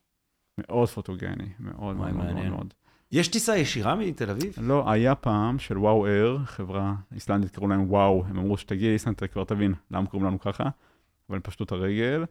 [0.58, 2.52] מאוד פוטוגני, מאוד מאוד מאוד מעניין.
[2.52, 2.74] מאוד.
[3.12, 4.54] יש טיסה ישירה מתל אביב?
[4.58, 9.16] לא, היה פעם של WOW air, חברה איסלנדית, קראו להם וואו, הם אמרו כשתגיע לאיסלנד,
[9.16, 10.64] אתה כבר תבין למה קוראים לנו ככה,
[11.28, 12.24] אבל הם פשטו את הרגל,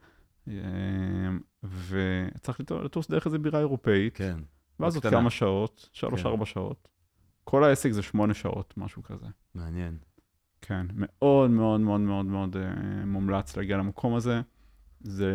[0.48, 0.54] אה,
[1.88, 4.38] וצריך לטוס דרך איזה בירה אירופאית, כן.
[4.80, 5.06] ואז עוד.
[5.06, 6.88] כמה שעות, שלוש-ארבע שעות.
[7.44, 9.26] כל העסק זה שמונה שעות, משהו כזה.
[9.56, 9.98] מעניין.
[10.62, 14.42] כן, מאוד מאוד מאוד מאוד מאוד אה, מומלץ להגיע למקום הזה.
[15.02, 15.34] זה,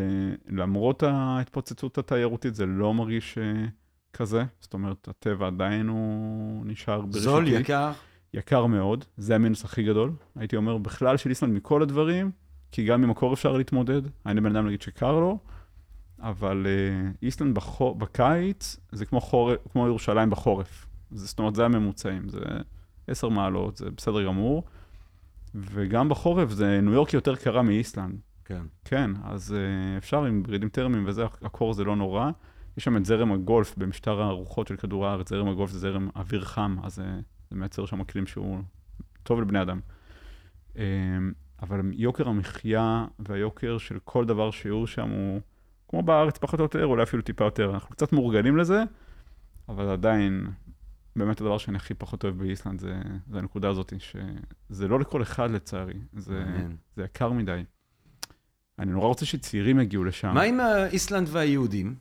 [0.48, 3.66] למרות ההתפוצצות התיירותית, זה לא מרגיש אה,
[4.12, 4.44] כזה.
[4.60, 7.20] זאת אומרת, הטבע עדיין הוא נשאר בראשיתי.
[7.20, 7.92] זול, יקר?
[8.34, 10.12] יקר מאוד, זה המינוס הכי גדול.
[10.36, 12.30] הייתי אומר, בכלל של איסלנד מכל הדברים,
[12.72, 14.02] כי גם ממקור אפשר להתמודד.
[14.26, 15.38] אני בן אדם להגיד שקר לו,
[16.22, 20.86] אבל אה, איסלנד בחור, בקיץ זה כמו, חור, כמו ירושלים בחורף.
[21.10, 22.40] זה, זאת אומרת, זה הממוצעים, זה
[23.06, 24.64] 10 מעלות, זה בסדר גמור.
[25.54, 28.20] וגם בחורף זה, ניו יורק יותר קרה מאיסלנד.
[28.44, 28.62] כן.
[28.84, 32.30] כן, אז uh, אפשר עם ורידים טרמיים וזה, הקור זה לא נורא.
[32.76, 36.44] יש שם את זרם הגולף במשטר הרוחות של כדור הארץ, זרם הגולף זה זרם אוויר
[36.44, 37.02] חם, אז uh,
[37.50, 38.58] זה מייצר שם אקלים שהוא
[39.22, 39.80] טוב לבני אדם.
[41.62, 45.40] אבל יוקר המחיה והיוקר של כל דבר שיעור שם הוא,
[45.92, 47.70] כמו בארץ פחות או יותר, אולי אפילו טיפה יותר.
[47.74, 48.82] אנחנו קצת מאורגנים לזה,
[49.68, 50.46] אבל עדיין,
[51.16, 52.94] באמת הדבר שאני הכי פחות אוהב באיסלנד זה,
[53.30, 56.44] זה הנקודה הזאת, שזה לא לכל אחד לצערי, זה,
[56.96, 57.64] זה יקר מדי.
[58.78, 60.34] אני נורא רוצה שצעירים יגיעו לשם.
[60.34, 60.60] מה עם
[60.92, 61.94] איסלנד והיהודים?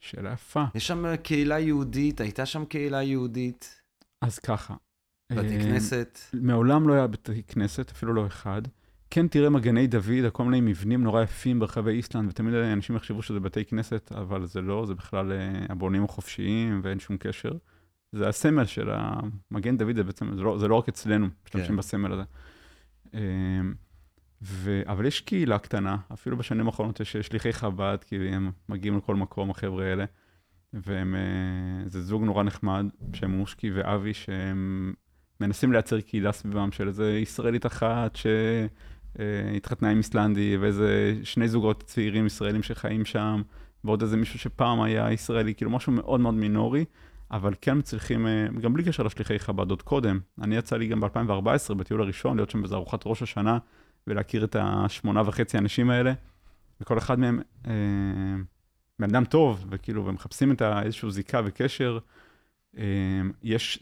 [0.00, 0.64] שאלה יפה.
[0.74, 3.82] יש שם קהילה יהודית, הייתה שם קהילה יהודית.
[4.20, 4.74] אז ככה.
[5.32, 6.18] בתי כנסת.
[6.32, 8.62] מעולם לא היה בתי כנסת, אפילו לא אחד.
[9.14, 13.40] כן תראה מגני דוד, כל מיני מבנים נורא יפים ברחבי איסלנד, ותמיד אנשים יחשבו שזה
[13.40, 15.32] בתי כנסת, אבל זה לא, זה בכלל
[15.68, 17.52] הבונים החופשיים ואין שום קשר.
[18.12, 21.76] זה הסמל של המגן דוד, זה בעצם, זה לא, זה לא רק אצלנו, משתמשים כן.
[21.76, 22.22] בסמל הזה.
[24.42, 24.82] ו...
[24.86, 29.50] אבל יש קהילה קטנה, אפילו בשנים האחרונות יש שליחי חב"ד, כי הם מגיעים לכל מקום,
[29.50, 30.04] החבר'ה האלה,
[30.72, 31.14] והם,
[31.86, 34.94] זה זוג נורא נחמד, שהם מושקי ואבי, שהם
[35.40, 38.16] מנסים לייצר קהילה סביבם של איזה ישראלית אחת
[39.16, 43.42] שהתחתנה עם איסלנדי, ואיזה שני זוגות צעירים ישראלים שחיים שם,
[43.84, 46.84] ועוד איזה מישהו שפעם היה ישראלי, כאילו משהו מאוד מאוד מינורי,
[47.30, 48.26] אבל כן מצליחים,
[48.60, 50.20] גם בלי קשר לשליחי חב"ד עוד קודם.
[50.42, 53.58] אני יצא לי גם ב-2014, בטיול הראשון, להיות שם באיזה ארוחת ראש השנה,
[54.06, 56.12] ולהכיר את השמונה וחצי אנשים האלה,
[56.80, 57.72] וכל אחד מהם אה,
[58.98, 61.98] בן אדם טוב, וכאילו, ומחפשים את איזשהו זיקה וקשר.
[62.78, 62.82] אה,
[63.42, 63.78] יש,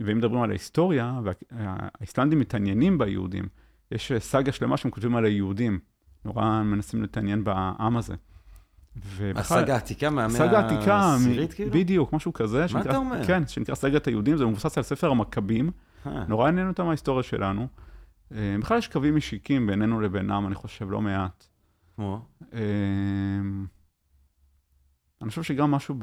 [0.00, 3.48] ואם מדברים על ההיסטוריה, והאיסלנדים מתעניינים ביהודים,
[3.90, 5.78] יש סאגה שלמה שהם כותבים על היהודים,
[6.24, 8.14] נורא מנסים להתעניין בעם הזה.
[9.34, 11.70] הסאגה העתיקה מהמאה העשירית כאילו?
[11.70, 12.60] בדיוק, משהו כזה.
[12.60, 13.26] מה שנקרא, אתה אומר?
[13.26, 15.70] כן, שנקרא סאגת היהודים, זה מבוסס על ספר המכבים,
[16.06, 16.24] אה.
[16.28, 17.68] נורא עניין אותם ההיסטוריה שלנו.
[18.34, 21.46] אה, בכלל יש קווים משיקים בינינו לבינם, אני חושב, לא מעט.
[21.96, 22.20] כמו?
[22.52, 22.60] אה,
[25.22, 25.94] אני חושב שגם משהו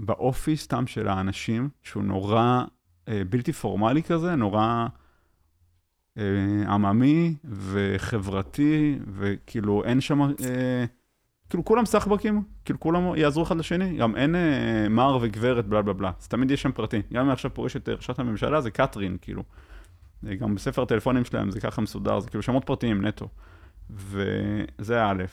[0.00, 2.64] באופי סתם של האנשים, שהוא נורא
[3.08, 4.86] אה, בלתי פורמלי כזה, נורא
[6.68, 10.32] עממי וחברתי, וכאילו אין שם,
[11.48, 14.34] כאילו כולם סחבקים, כאילו כולם יעזרו אחד לשני, גם אין
[14.90, 17.02] מר וגברת בלה בלה בלה, אז תמיד יש שם פרטי.
[17.12, 19.42] גם אם עכשיו פה יש את ראשת הממשלה, זה קטרין, כאילו.
[20.38, 23.28] גם בספר הטלפונים שלהם זה ככה מסודר, זה כאילו שמות פרטיים נטו.
[23.90, 25.24] וזה א',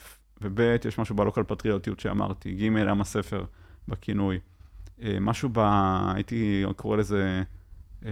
[0.41, 3.43] וב', יש משהו בלוקל פטריוטיות שאמרתי, ג', עם הספר
[3.87, 4.39] בכינוי.
[5.01, 5.59] אה, משהו ב...
[6.15, 7.43] הייתי קורא לזה
[8.05, 8.11] אה,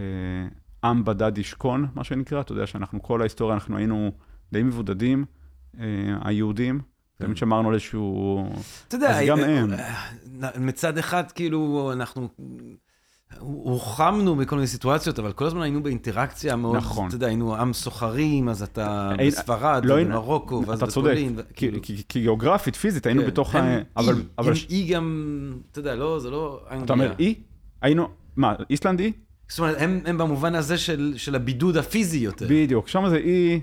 [0.83, 4.11] עם בדד ישכון, מה שנקרא, אתה יודע שאנחנו, כל ההיסטוריה, אנחנו היינו
[4.51, 5.25] די מבודדים,
[5.79, 5.85] אה,
[6.21, 6.81] היהודים.
[7.19, 7.25] כן.
[7.25, 8.49] תמיד שמרנו על איזשהו...
[8.87, 9.69] אתה יודע, אז גם הם.
[10.59, 12.29] מצד אחד, כאילו, אנחנו
[13.39, 17.07] הוחמנו בכל מיני סיטואציות, אבל כל הזמן היינו באינטראקציה מאוד, נכון.
[17.07, 21.33] אתה יודע, היינו עם סוחרים, אז אתה אין, בספרד, לא ובמרוקו, ואז בפולין.
[21.33, 21.81] אתה צודק, כאילו.
[21.81, 23.55] כי, כי גיאוגרפית, פיזית, היינו כן, בתוך...
[23.55, 23.77] ה...
[23.97, 24.53] אבל, אי, אבל...
[24.69, 26.61] אי גם, אתה יודע, לא, זה לא.
[26.83, 27.35] אתה אומר אי?
[27.81, 29.11] היינו, מה, איסלנד אי?
[29.47, 32.45] זאת אומרת, הם, הם במובן הזה של, של הבידוד הפיזי יותר.
[32.49, 33.59] בדיוק, שם זה אי...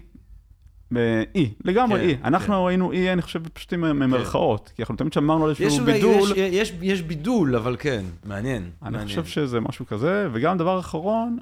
[1.35, 2.17] אי, לגמרי כן, אי.
[2.25, 2.69] אנחנו כן.
[2.69, 3.93] היינו אי, אני חושב, פשוט עם כן.
[3.93, 6.33] מירכאות, כי אנחנו תמיד שמרנו על איזשהו בידול.
[6.37, 8.63] יש, יש, יש בידול, אבל כן, מעניין.
[8.63, 9.09] אני מעניין.
[9.09, 11.39] חושב שזה משהו כזה, וגם דבר אחרון,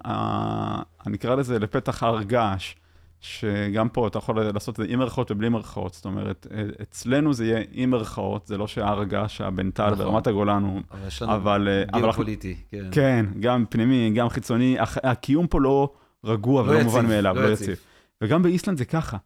[1.07, 2.75] אני אקרא לזה לפתח הר געש,
[3.23, 6.47] שגם פה אתה יכול לעשות את זה עם מירכאות ובלי מירכאות, זאת אומרת,
[6.83, 9.99] אצלנו זה יהיה עם מירכאות, זה לא שהר געש, הבנטל נכון.
[9.99, 10.81] ברמת הגולן הוא...
[10.91, 12.89] אבל יש לנו אבל, גיאופוליטי, כן.
[12.93, 15.93] כן, גם פנימי, גם חיצוני, הקיום פה לא
[16.25, 17.77] רגוע לא ולא מובן מאליו, לא, לא יציב.
[18.21, 19.17] וגם באיסלנד זה ככה.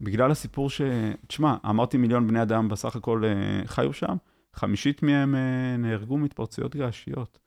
[0.00, 0.80] בגלל הסיפור ש...
[1.26, 4.16] תשמע, אמרתי מיליון בני אדם בסך הכל אה, חיו שם,
[4.54, 7.38] חמישית מהם אה, נהרגו מהתפרצויות געשיות.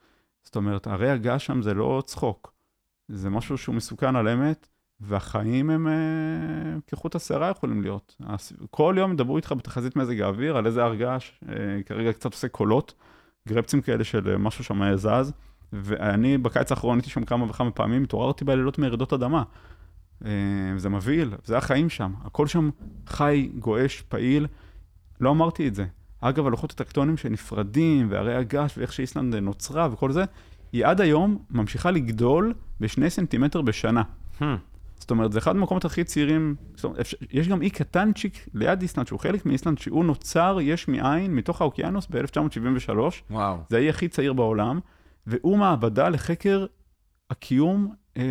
[0.43, 2.53] זאת אומרת, הרי הגעש שם זה לא צחוק,
[3.07, 4.67] זה משהו שהוא מסוכן על אמת,
[5.01, 5.93] והחיים הם אה,
[6.87, 8.15] כחוט השערה יכולים להיות.
[8.71, 11.31] כל יום ידברו איתך בתחזית מזג האוויר על איזה הר געש,
[11.85, 12.93] כרגע קצת עושה קולות,
[13.47, 15.33] גרפצים כאלה של משהו שם זז,
[15.73, 19.43] ואני בקיץ האחרון הייתי שם כמה וכמה פעמים, התעוררתי בלילות מרעידות אדמה.
[20.25, 20.31] אה,
[20.77, 22.13] זה מבהיל, זה החיים שם.
[22.25, 22.69] הכל שם
[23.07, 24.47] חי, גועש, פעיל.
[25.21, 25.85] לא אמרתי את זה.
[26.21, 30.23] אגב, הלוחות הטקטונים שנפרדים, והרי הגש, ואיך שאיסלנד נוצרה וכל זה,
[30.73, 34.03] היא עד היום ממשיכה לגדול בשני סנטימטר בשנה.
[34.39, 34.43] Hmm.
[35.01, 36.99] זאת אומרת, זה אחד המקומות הכי צעירים, אומרת,
[37.31, 42.07] יש גם אי קטנצ'יק ליד איסלנד, שהוא חלק מאיסלנד, שהוא נוצר יש מאין מתוך האוקיינוס
[42.09, 42.97] ב-1973.
[43.29, 43.57] וואו.
[43.69, 44.79] זה האי הכי צעיר בעולם,
[45.27, 46.65] והוא מעבדה לחקר
[47.29, 48.23] הקיום אה,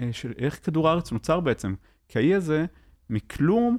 [0.00, 1.74] אה, של איך כדור הארץ נוצר בעצם.
[2.08, 2.64] כי האי הזה,
[3.10, 3.78] מכלום,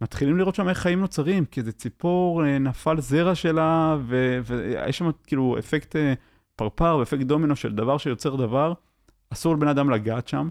[0.00, 3.96] מתחילים לראות שם איך חיים נוצרים, כי איזה ציפור אה, נפל זרע שלה,
[4.44, 6.14] ויש שם כאילו אפקט אה,
[6.56, 8.72] פרפר ואפקט דומינו של דבר שיוצר דבר,
[9.30, 10.48] אסור לבן אדם לגעת שם.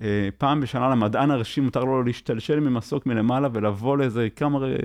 [0.00, 4.76] אה, פעם בשנה למדען הראשי מותר לו להשתלשל ממסוק מלמעלה ולבוא לאיזה כמה אה,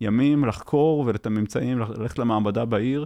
[0.00, 3.04] ימים, לחקור ואת הממצאים, ללכת למעבדה בעיר.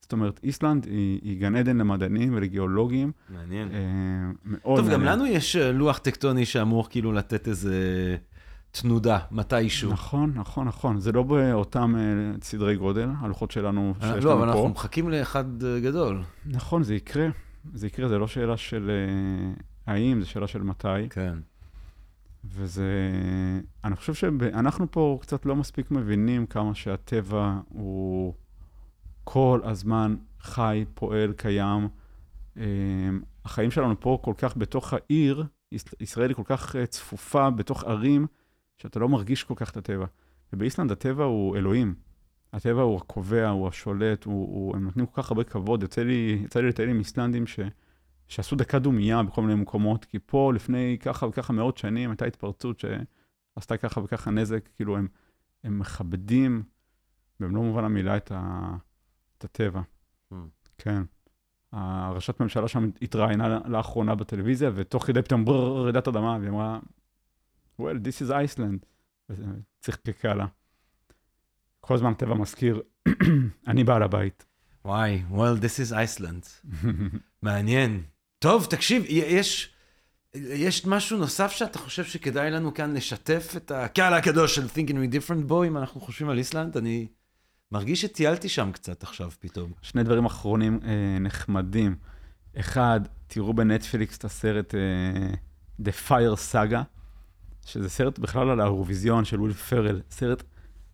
[0.00, 3.12] זאת אומרת, איסלנד היא, היא גן עדן למדענים ולגיאולוגים.
[3.28, 3.68] מעניין.
[3.72, 3.80] אה,
[4.44, 5.18] מאוד טוב, גם מעניין.
[5.18, 8.16] לנו יש אה, לוח טקטוני שאמור כאילו לתת איזה
[8.70, 9.92] תנודה, מתישהו.
[9.92, 11.00] נכון, נכון, נכון.
[11.00, 12.00] זה לא באותם אה,
[12.42, 14.38] סדרי גודל, הלוחות שלנו שיש אה, לנו לא, פה.
[14.38, 15.44] אבל אנחנו מחכים לאחד
[15.82, 16.22] גדול.
[16.46, 17.28] נכון, זה יקרה.
[17.74, 19.52] זה יקרה, זה לא שאלה של אה,
[19.90, 21.08] האם, זה שאלה של מתי.
[21.10, 21.38] כן.
[22.44, 23.10] וזה...
[23.84, 28.34] אני חושב שאנחנו פה קצת לא מספיק מבינים כמה שהטבע הוא
[29.24, 31.88] כל הזמן חי, פועל, קיים.
[32.56, 32.64] אה,
[33.44, 37.84] החיים שלנו פה כל כך בתוך העיר, יש- ישראל היא כל כך אה, צפופה בתוך
[37.84, 38.26] ערים,
[38.78, 40.06] שאתה לא מרגיש כל כך את הטבע.
[40.52, 41.94] ובאיסלנד הטבע הוא אלוהים.
[42.52, 45.82] הטבע הוא הקובע, הוא השולט, הוא, הוא, הם נותנים כל כך הרבה כבוד.
[45.82, 47.60] יוצא לי, יצא לי לטייל עם איסלנדים ש,
[48.30, 52.80] שעשו דקה דומייה בכל מיני מקומות, כי פה לפני ככה וככה מאות שנים הייתה התפרצות
[52.80, 55.08] שעשתה ככה וככה נזק, כאילו הם,
[55.64, 56.62] הם מכבדים
[57.40, 58.70] במלוא מובן המילה את, ה,
[59.38, 59.80] את הטבע.
[60.32, 60.34] Hmm.
[60.78, 61.02] כן.
[61.72, 66.78] הראשת ממשלה שם התראיינה לאחרונה בטלוויזיה, ותוך כדי פתאום ברר, רעידת אדמה, והיא אמרה,
[67.80, 68.86] well, this is Iceland.
[69.30, 70.46] וצחקקה לה.
[71.80, 72.82] כל הזמן הטבע מזכיר,
[73.68, 74.46] אני בעל הבית.
[74.84, 76.68] וואי, well, this is Iceland.
[77.42, 78.02] מעניין.
[78.42, 79.70] טוב, תקשיב, יש,
[80.34, 85.14] יש משהו נוסף שאתה חושב שכדאי לנו כאן לשתף את הקהל הקדוש של Thinking We
[85.14, 86.76] Different בו, אם אנחנו חושבים על איסלנד?
[86.76, 87.06] אני
[87.72, 89.72] מרגיש שטיילתי שם קצת עכשיו פתאום.
[89.82, 91.96] שני דברים אחרונים אה, נחמדים.
[92.56, 95.34] אחד, תראו בנטפליקס את הסרט אה,
[95.82, 96.82] The Fire Saga,
[97.66, 100.42] שזה סרט בכלל על האירוויזיון של וויל פרל, סרט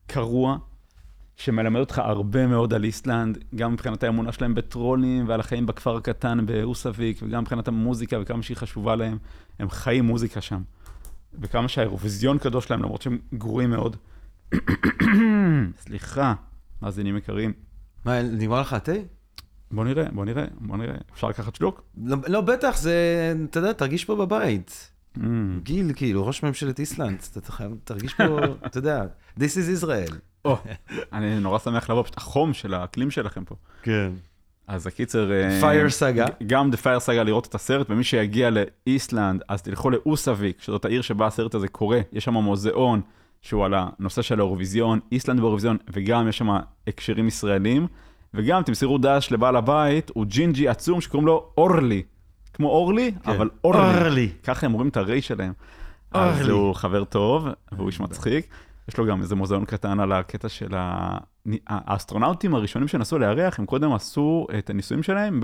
[0.07, 0.59] קרוע,
[1.37, 6.47] שמלמד אותך הרבה מאוד על איסלנד, גם מבחינת האמונה שלהם בטרולים ועל החיים בכפר הקטן
[6.47, 9.18] בהוסאביק, וגם מבחינת המוזיקה וכמה שהיא חשובה להם.
[9.59, 10.62] הם חיים מוזיקה שם.
[11.41, 13.97] וכמה שהאירוויזיון קדוש להם, למרות שהם גרועים מאוד.
[15.84, 16.34] סליחה,
[16.82, 17.53] מאזינים יקרים.
[18.05, 18.93] מה, נגמר לך התה?
[19.70, 20.97] בוא נראה, בוא נראה, בוא נראה.
[21.14, 21.82] אפשר לקחת שלוק?
[22.05, 24.91] לא, לא, בטח, זה, אתה יודע, תרגיש פה בבית.
[25.16, 25.20] Mm.
[25.62, 29.05] גיל, כאילו, ראש ממשלת איסלנד, אתה חייב, תרגיש פה, אתה יודע,
[29.39, 30.14] This is Israel.
[30.47, 30.57] או,
[31.12, 33.55] אני נורא שמח לבוא, פשוט החום של האקלים שלכם פה.
[33.82, 34.11] כן.
[34.66, 35.30] אז הקיצר...
[35.61, 36.30] Fire Saga.
[36.47, 41.03] גם The Fire Saga לראות את הסרט, ומי שיגיע לאיסלנד, אז תלכו לאוסאביק, שזאת העיר
[41.03, 42.01] שבה הסרט הזה קורה.
[42.12, 43.01] יש שם מוזיאון
[43.40, 46.49] שהוא על הנושא של האירוויזיון, איסלנד באירוויזיון, וגם יש שם
[46.86, 47.86] הקשרים ישראלים.
[48.34, 52.03] וגם תמסרו דש לבעל הבית, הוא ג'ינג'י עצום שקוראים לו אורלי.
[52.53, 53.30] כמו אורלי, כן.
[53.30, 53.99] אבל אורלי.
[53.99, 54.28] אורלי.
[54.42, 55.53] ככה הם אומרים את הרי שלהם.
[56.12, 56.53] אז אורלי.
[56.53, 58.47] הוא חבר טוב, והוא איש מצחיק.
[58.89, 61.18] יש לו גם איזה מוזיאון קטן על הקטע של ה...
[61.66, 65.41] האסטרונאוטים הראשונים שנסעו לירח, הם קודם עשו את הניסויים שלהם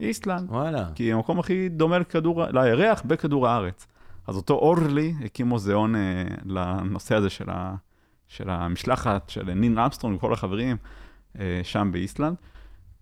[0.00, 0.50] באיסלנד.
[0.50, 0.88] וואלה.
[0.94, 3.86] כי המקום הכי דומה לכדור, לירח בכדור הארץ.
[4.26, 7.74] אז אותו אורלי הקים מוזיאון אה, לנושא הזה של, ה,
[8.28, 10.76] של המשלחת, של ניל אמסטרונג וכל החברים
[11.38, 12.36] אה, שם באיסלנד.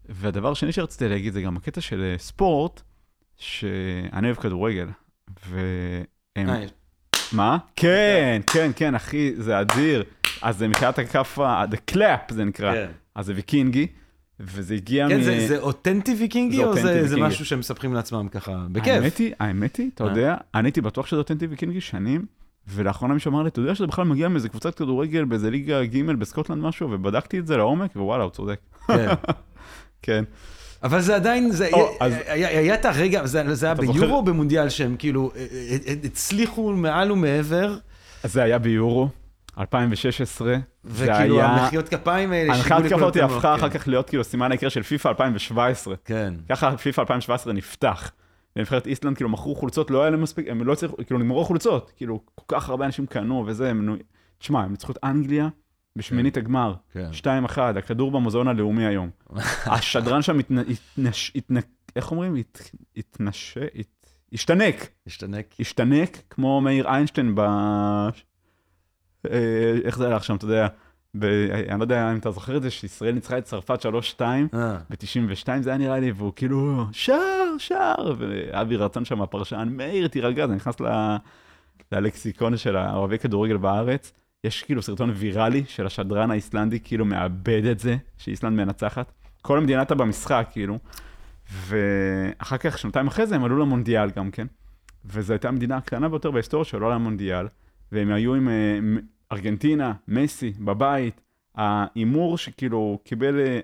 [0.08, 2.82] והדבר השני שרציתי להגיד זה גם הקטע של אה, ספורט,
[3.36, 4.88] שאני אוהב כדורגל.
[5.46, 6.48] והם...
[6.48, 6.66] אה,
[7.32, 7.58] מה?
[7.76, 10.04] כן, כן, כן, אחי, זה אדיר.
[10.42, 12.72] אז זה מבחינת הכאפה, The Clap זה נקרא.
[12.74, 12.86] כן.
[13.14, 13.86] אז זה ויקינגי,
[14.40, 15.22] וזה הגיע כן, מ...
[15.22, 17.16] זה- זה אותנטי ויקינגי, או זה- זה.
[17.16, 18.92] משהו שהם מספרים לעצמם ככה, בכיף?
[18.94, 20.08] האמת היא, האמת היא, אתה אה?
[20.08, 22.26] יודע, אני הייתי בטוח שזה אותנטי ויקינגי שנים,
[22.68, 26.02] ולאחרונה מישהו אמר לי, אתה יודע שזה בכלל מגיע מאיזה קבוצת כדורגל באיזה ליגה ג'
[26.12, 28.60] בסקוטלנד משהו, ובדקתי את זה לעומק, ווואלה, הוא צודק.
[30.02, 30.24] כן.
[30.84, 34.12] אבל זה עדיין, זה, או, אז- היה, היה את הרגע, זה, זה היה ביורו זוכר?
[34.12, 37.76] או במונדיאל שהם כאילו אה, אה, אה, הצליחו מעל ומעבר,
[38.24, 39.08] זה היה ביורו,
[39.58, 41.46] 2016, זה וכאילו היה...
[41.46, 43.64] המחיאות כפיים האלה לכל כפות היא התמונות, הפכה כן.
[43.64, 45.94] אחר כך להיות כאילו סימן העיקר של פיפא 2017.
[46.04, 46.34] כן.
[46.48, 48.12] ככה פיפא 2017 נפתח.
[48.56, 51.92] לנבחרת איסלנד כאילו מכרו חולצות, לא היה להם מספיק, הם לא הצליחו, כאילו נגמרו חולצות,
[51.96, 53.96] כאילו כל כך הרבה אנשים קנו וזה, הם.
[54.38, 55.48] תשמע, הם ניצחו את אנגליה
[55.96, 57.10] בשמינית הגמר, כן.
[57.46, 59.10] 2-1, הכדור במוזיאון הלאומי היום.
[59.66, 60.58] השדרן שם התנ...
[60.58, 61.32] התנש...
[61.36, 61.54] התנ...
[61.96, 62.36] איך אומרים?
[62.36, 62.70] הת...
[62.96, 63.58] התנש...
[63.58, 64.06] הת...
[64.32, 65.54] השתנק, השתנק.
[65.60, 67.40] השתנק כמו מאיר איינשטיין ב...
[67.40, 68.08] אה,
[69.84, 70.68] איך זה הלך שם, אתה יודע,
[71.18, 71.24] ב...
[71.68, 73.86] אני לא יודע אם אתה זוכר את זה, שישראל ניצחה את צרפת
[74.18, 79.68] 3-2, אה, ב-92 זה היה נראה לי, והוא כאילו, שער, שער, ואבי רצון שם, הפרשן,
[79.72, 81.16] מאיר, תירגע, זה נכנס ל...
[81.92, 84.12] ללקסיקון של אוהבי כדורגל בארץ.
[84.44, 89.12] יש כאילו סרטון ויראלי של השדרן האיסלנדי, כאילו מאבד את זה, שאיסלנד מנצחת.
[89.42, 90.78] כל המדינה הייתה במשחק, כאילו.
[91.52, 94.46] ואחר כך, שנתיים אחרי זה, הם עלו למונדיאל גם כן.
[95.04, 97.46] וזו הייתה המדינה הקטנה ביותר בהיסטוריה שעלו למונדיאל.
[97.92, 98.78] והם היו עם אה,
[99.32, 101.20] ארגנטינה, מסי, בבית.
[101.54, 103.60] ההימור שכאילו קיבל אה,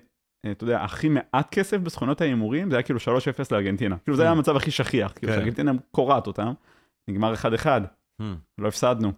[0.50, 3.02] אתה יודע, הכי מעט כסף בסכונות ההימורים, זה היה כאילו 3-0
[3.50, 3.96] לארגנטינה.
[3.98, 5.38] כאילו זה היה המצב הכי שכיח, כאילו כן.
[5.38, 6.52] שארגנטינה קורעת אותם,
[7.08, 7.66] נגמר 1-1,
[8.58, 9.12] לא הפסדנו.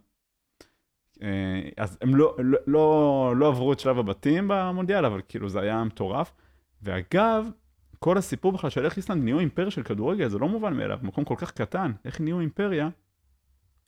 [1.23, 1.29] אה,
[1.77, 5.85] אז הם לא, לא, לא, לא עברו את שלב הבתים במונדיאל, אבל כאילו זה היה
[5.85, 6.33] מטורף.
[6.83, 7.47] ואגב,
[7.99, 11.25] כל הסיפור בכלל של איך איסלנד נהיו אימפריה של כדורגל, זה לא מובן מאליו, מקום
[11.25, 12.89] כל כך קטן, איך נהיו אימפריה,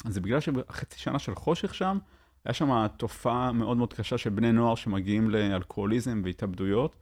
[0.09, 1.99] זה בגלל שבחצי שנה של חושך שם,
[2.45, 6.97] היה שם תופעה מאוד מאוד קשה של בני נוער שמגיעים לאלכוהוליזם והתאבדויות,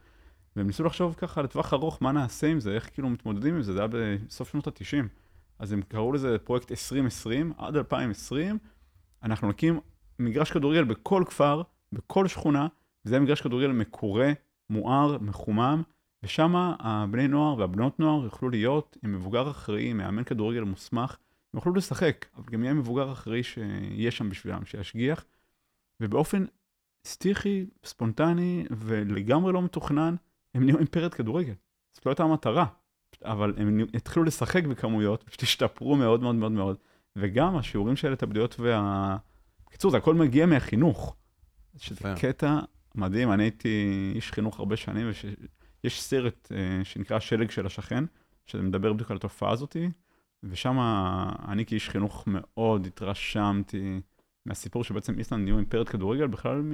[0.57, 3.72] והם ניסו לחשוב ככה לטווח ארוך, מה נעשה עם זה, איך כאילו מתמודדים עם זה,
[3.72, 5.07] זה היה בסוף שנות ה-90.
[5.59, 8.59] אז הם קראו לזה פרויקט 2020, עד 2020,
[9.22, 9.80] אנחנו נקים
[10.19, 12.67] מגרש כדורגל בכל כפר, בכל שכונה,
[13.05, 14.33] וזה מגרש כדורגל מקורה,
[14.71, 15.83] מואר, מחומם,
[16.23, 21.17] ושם הבני נוער והבנות נוער יוכלו להיות עם מבוגר אחראי, מאמן כדורגל מוסמך,
[21.55, 25.25] יוכלו לשחק, אבל גם יהיה מבוגר אחראי שיהיה שם בשבילם, שישגיח,
[26.01, 26.45] ובאופן
[27.07, 30.15] סטיחי, ספונטני ולגמרי לא מתוכנן,
[30.55, 31.55] הם נהיו אימפריית כדורגל.
[31.93, 32.67] זאת לא הייתה המטרה,
[33.25, 36.77] אבל הם התחילו לשחק בכמויות, פשוט השתפרו מאוד מאוד מאוד מאוד,
[37.17, 39.17] וגם השיעורים של התאבדויות וה...
[39.73, 41.16] בקיצור, זה הכל מגיע מהחינוך.
[41.77, 42.14] שזה.
[42.20, 42.59] קטע
[42.95, 45.11] מדהים, אני הייתי איש חינוך הרבה שנים,
[45.85, 48.05] ויש סרט אה, שנקרא שלג של השכן,
[48.47, 49.89] שמדבר בדיוק על התופעה הזאתי,
[50.43, 50.79] ושם
[51.49, 54.01] אני כאיש חינוך מאוד התרשמתי
[54.47, 56.73] מהסיפור שבעצם איסלנד נהיו אימפריית כדורגל, בכלל מ...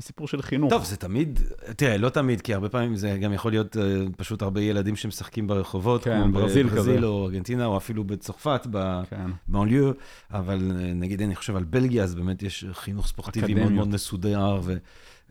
[0.00, 0.72] מסיפור של חינוך.
[0.72, 1.40] טוב, זה תמיד,
[1.76, 3.82] תראה, לא תמיד, כי הרבה פעמים זה גם יכול להיות אה,
[4.16, 7.06] פשוט הרבה ילדים שמשחקים ברחובות, כן, כמו ברזיל בברזיל כזה.
[7.06, 8.66] או ארגנטינה, או אפילו בצרפת,
[9.10, 9.30] כן.
[9.48, 9.92] בבנליו,
[10.30, 13.72] אבל אה, נגיד, אני חושב על בלגיה, אז באמת יש חינוך ספורטיבי מאוד.
[13.72, 14.60] מאוד מסודר,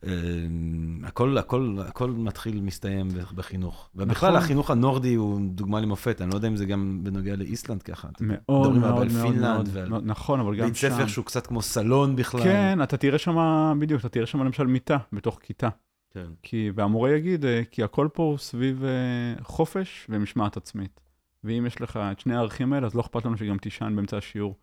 [0.04, 3.90] והכל הכל, הכל מתחיל, מסתיים בחינוך.
[3.96, 4.44] ובכלל, נכון.
[4.44, 8.08] החינוך הנורדי הוא דוגמה למופת, אני לא יודע אם זה גם בנוגע לאיסלנד ככה.
[8.22, 10.90] מאוד מדברים הרבה מאוד על מאוד פינלנד מאוד, ועל מאוד, נכון, אבל גם בית שם.
[10.90, 12.44] ספר שהוא קצת כמו סלון בכלל.
[12.44, 13.38] כן, אתה תראה שם,
[13.80, 15.70] בדיוק, אתה תראה שם למשל מיטה בתוך כיתה.
[16.14, 16.28] כן.
[16.44, 21.02] כי, והמורה יגיד, אה, כי הכל פה הוא סביב אה, חופש ומשמעת עצמית.
[21.44, 24.56] ואם יש לך את שני הערכים האלה, אז לא אכפת לנו שגם תישן באמצע השיעור.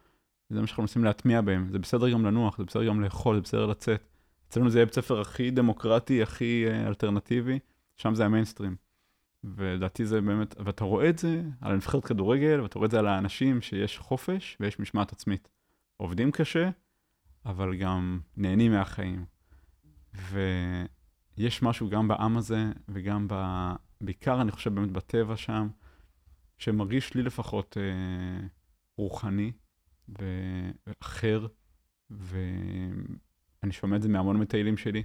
[0.51, 1.69] זה מה שאנחנו מנסים להטמיע בהם.
[1.71, 4.14] זה בסדר גם לנוח, זה בסדר גם לאכול, זה בסדר לצאת.
[4.55, 7.59] אצלנו זה יהיה בית ספר הכי דמוקרטי, הכי אה, אלטרנטיבי,
[7.97, 8.77] שם זה המיינסטרים.
[9.45, 13.07] ולדעתי זה באמת, ואתה רואה את זה על הנבחרת כדורגל, ואתה רואה את זה על
[13.07, 15.49] האנשים שיש חופש ויש משמעת עצמית.
[15.97, 16.71] עובדים קשה,
[17.47, 19.25] אבל גם נהנים מהחיים.
[20.15, 23.35] ויש משהו גם בעם הזה, וגם ב...
[24.01, 25.69] בעיקר, אני חושב, באמת בטבע שם,
[26.59, 28.47] שמרגיש לי לפחות אה,
[28.97, 29.53] רוחני
[32.11, 32.45] ו-
[33.65, 35.03] ואני שומע את זה מהמון מטיילים שלי,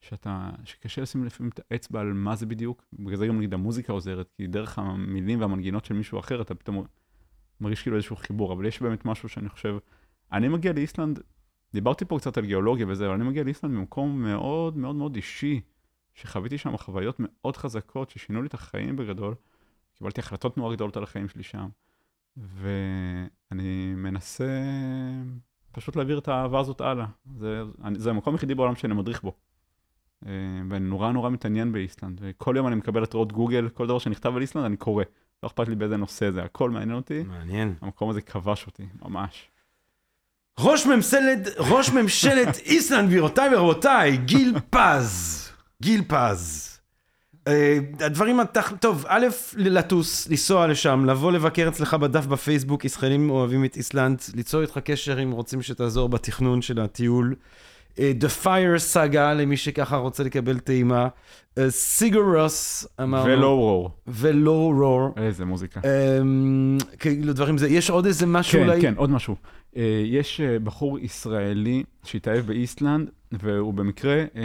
[0.00, 3.92] שאתה, שקשה לשים לפעמים את האצבע על מה זה בדיוק, בגלל זה גם נגיד המוזיקה
[3.92, 6.84] עוזרת, כי דרך המילים והמנגינות של מישהו אחר, אתה פתאום
[7.60, 9.76] מרגיש כאילו איזשהו חיבור, אבל יש באמת משהו שאני חושב,
[10.32, 11.20] אני מגיע לאיסלנד,
[11.72, 15.60] דיברתי פה קצת על גיאולוגיה וזה, אבל אני מגיע לאיסלנד ממקום מאוד מאוד מאוד אישי,
[16.14, 19.34] שחוויתי שם חוויות מאוד חזקות ששינו לי את החיים בגדול.
[19.94, 21.68] קיבלתי החלטות נורא גדולות על החיים שלי שם,
[22.36, 24.62] ואני מנסה
[25.76, 27.06] פשוט להעביר את האהבה הזאת הלאה.
[27.38, 29.32] זה, אני, זה המקום היחידי בעולם שאני מדריך בו.
[30.26, 30.30] אה,
[30.70, 34.42] ואני נורא נורא מתעניין באיסלנד, וכל יום אני מקבל התראות גוגל, כל דבר שנכתב על
[34.42, 35.04] איסלנד אני קורא.
[35.42, 37.22] לא אכפת לי באיזה נושא זה, הכל מעניין אותי.
[37.22, 37.74] מעניין.
[37.80, 39.48] המקום הזה כבש אותי, ממש.
[40.60, 45.42] ראש ממשלת, ראש ממשלת איסלנד, גבירותיי ורבותיי, גיל פז.
[45.82, 46.75] גיל פז.
[47.46, 48.72] אה, הדברים התח...
[48.80, 49.26] טוב, א',
[49.56, 55.22] לטוס, לנסוע לשם, לבוא לבקר אצלך בדף בפייסבוק, ישראלים אוהבים את איסלנד, ליצור איתך קשר
[55.22, 57.34] אם רוצים שתעזור בתכנון של הטיול.
[57.98, 61.08] אה, The Fire Saga, למי שככה רוצה לקבל טעימה.
[61.58, 63.32] אה, סיגרוס, אמרנו.
[63.32, 65.14] ולואו רור, ולואו רור.
[65.16, 65.80] איזה מוזיקה.
[66.20, 68.80] אמ, כאילו דברים זה, יש עוד איזה משהו כן, אולי?
[68.80, 69.36] כן, עוד משהו.
[69.76, 74.44] אה, יש אה, בחור ישראלי שהתאהב באיסלנד, והוא במקרה אה,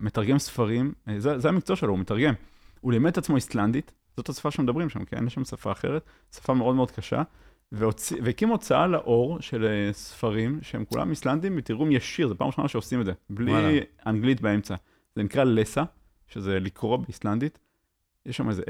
[0.00, 2.34] מתרגם ספרים, אה, זה, זה המקצוע שלו, הוא מתרגם.
[2.80, 6.02] הוא לימד את עצמו איסלנדית, זאת השפה שמדברים שם, כי אין שם שפה אחרת,
[6.34, 7.22] שפה מאוד מאוד קשה,
[7.72, 13.00] והקים הוצאה לאור של אה, ספרים שהם כולם איסלנדים בתרגום ישיר, זו פעם ראשונה שעושים
[13.00, 13.80] את זה, בלי.
[14.06, 14.74] אנגלית באמצע.
[15.16, 15.82] זה נקרא לסה,
[16.26, 17.58] שזה לקרוא באיסלנדית.
[18.28, 18.62] יש שם איזה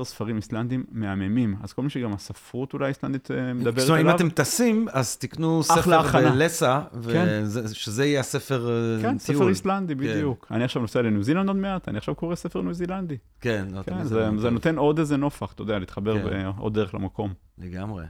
[0.00, 4.00] 10-15 ספרים איסלנדים מהממים, אז כל מי שגם הספרות אולי האיסלנדית אה, מדברת זאת אומרת,
[4.00, 6.02] אם עליו, אתם טסים, אז תקנו ספר.
[6.12, 6.80] בלסה,
[7.12, 7.42] כן.
[7.64, 9.38] ושזה יהיה הספר אה, כן, טיול.
[9.38, 10.46] ספר איסלנדי, בדיוק.
[10.50, 13.16] אני עכשיו נוסע לניו זילנד עוד מעט, אני עכשיו קורא ספר ניו זילנדי.
[13.40, 16.50] כן, כן, זה נותן עוד איזה נופח, אתה יודע, להתחבר כן.
[16.56, 17.32] בעוד דרך למקום.
[17.58, 18.04] לגמרי.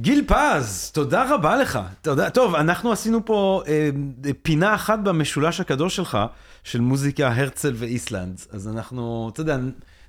[0.00, 1.78] גיל פז, תודה רבה לך.
[2.02, 2.30] תודה.
[2.30, 3.90] טוב, אנחנו עשינו פה אה,
[4.42, 6.18] פינה אחת במשולש הקדוש שלך,
[6.64, 8.40] של מוזיקה, הרצל ואיסלנד.
[8.52, 9.56] אז אנחנו, אתה יודע,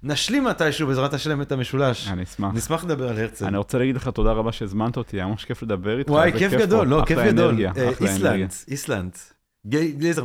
[0.04, 2.08] נשלים מתישהו בעזרת השם את המשולש.
[2.08, 2.54] אני אשמח.
[2.54, 3.46] נשמח לדבר על הרצל.
[3.46, 6.10] אני רוצה להגיד לך תודה רבה שהזמנת אותי, היה ממש כיף לדבר איתך.
[6.10, 6.58] וואי, כיף פה.
[6.58, 7.50] גדול, לא, כיף גדול.
[7.50, 8.52] אנרגיה, אה, איסלנד.
[8.68, 9.12] איסלנד.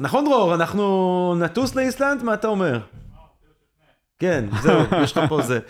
[0.01, 2.23] נכון, דרור, אנחנו נטוס לאיסלנד?
[2.23, 2.81] מה אתה אומר?
[4.19, 5.61] כן, זהו, יש לך פה זה.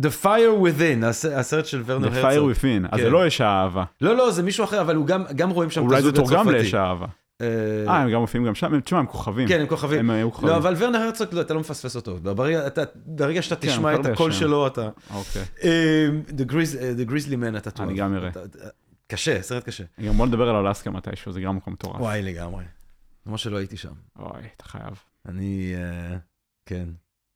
[0.00, 2.50] The Fire Within, הס- הסרט של ורנר The הרצוג.
[2.52, 3.04] Fire Within, אז כן.
[3.04, 3.84] זה לא אש האהבה.
[4.00, 6.34] לא, לא, זה מישהו אחר, אבל הוא גם, רואים שם את אולי זה הזוג הצרפתי.
[6.44, 7.06] תורגם לאש האהבה.
[7.40, 7.46] אה,
[7.88, 9.48] אה, הם גם מופיעים גם שם, תשמע, הם כוכבים.
[9.48, 9.98] כן, הם כוכבים.
[9.98, 10.48] הם היו כוכבים.
[10.50, 12.16] לא, אבל ורנר הרצוג, לא, אתה לא מפספס אותו.
[12.22, 14.32] ברגע, אתה, ברגע שאתה כן, תשמע את הקול.
[14.32, 14.88] שלו, אתה...
[15.14, 15.42] אוקיי.
[15.64, 17.88] אה, The אה, The Grizzly Man, אתה תאהב.
[17.88, 18.30] אני גם אראה.
[19.08, 19.84] קשה, סרט קשה.
[20.06, 22.00] גם בוא נדבר על אלסקה מתישהו, זה גם מקום מטורף.
[22.00, 22.64] וואי, לגמרי.
[23.26, 23.92] למרות שלא הייתי שם.
[24.18, 24.94] אוי, אתה חייב.
[25.28, 25.74] אני,
[26.66, 26.84] כן,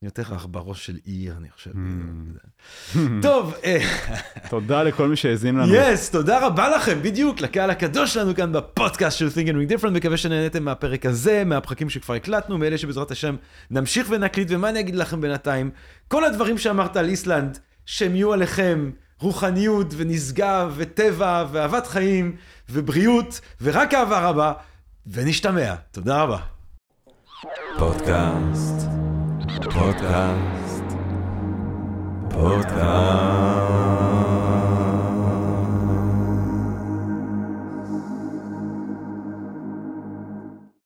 [0.03, 1.71] יותר רך בראש של עיר, אני חושב.
[1.71, 2.97] Mm.
[3.23, 3.79] טוב, אה,
[4.51, 5.75] תודה לכל מי שהאזין לנו.
[5.75, 9.91] יס, תודה רבה לכם, בדיוק, לקהל הקדוש שלנו כאן בפודקאסט של Think and Ring Different,
[9.91, 13.37] מקווה שנהניתם מהפרק הזה, מהפרקים שכבר הקלטנו, מאלה שבעזרת השם
[13.71, 15.71] נמשיך ונקליט, ומה אני אגיד לכם בינתיים?
[16.09, 22.37] כל הדברים שאמרת על איסלנד, שהם יהיו עליכם רוחניות ונשגב וטבע ואהבת חיים
[22.71, 24.53] ובריאות ורק אהבה רבה,
[25.07, 25.75] ונשתמע.
[25.91, 26.39] תודה רבה.
[27.79, 28.87] פודקאסט,
[29.65, 30.85] פודקאסט,
[32.31, 34.20] פודקאסט.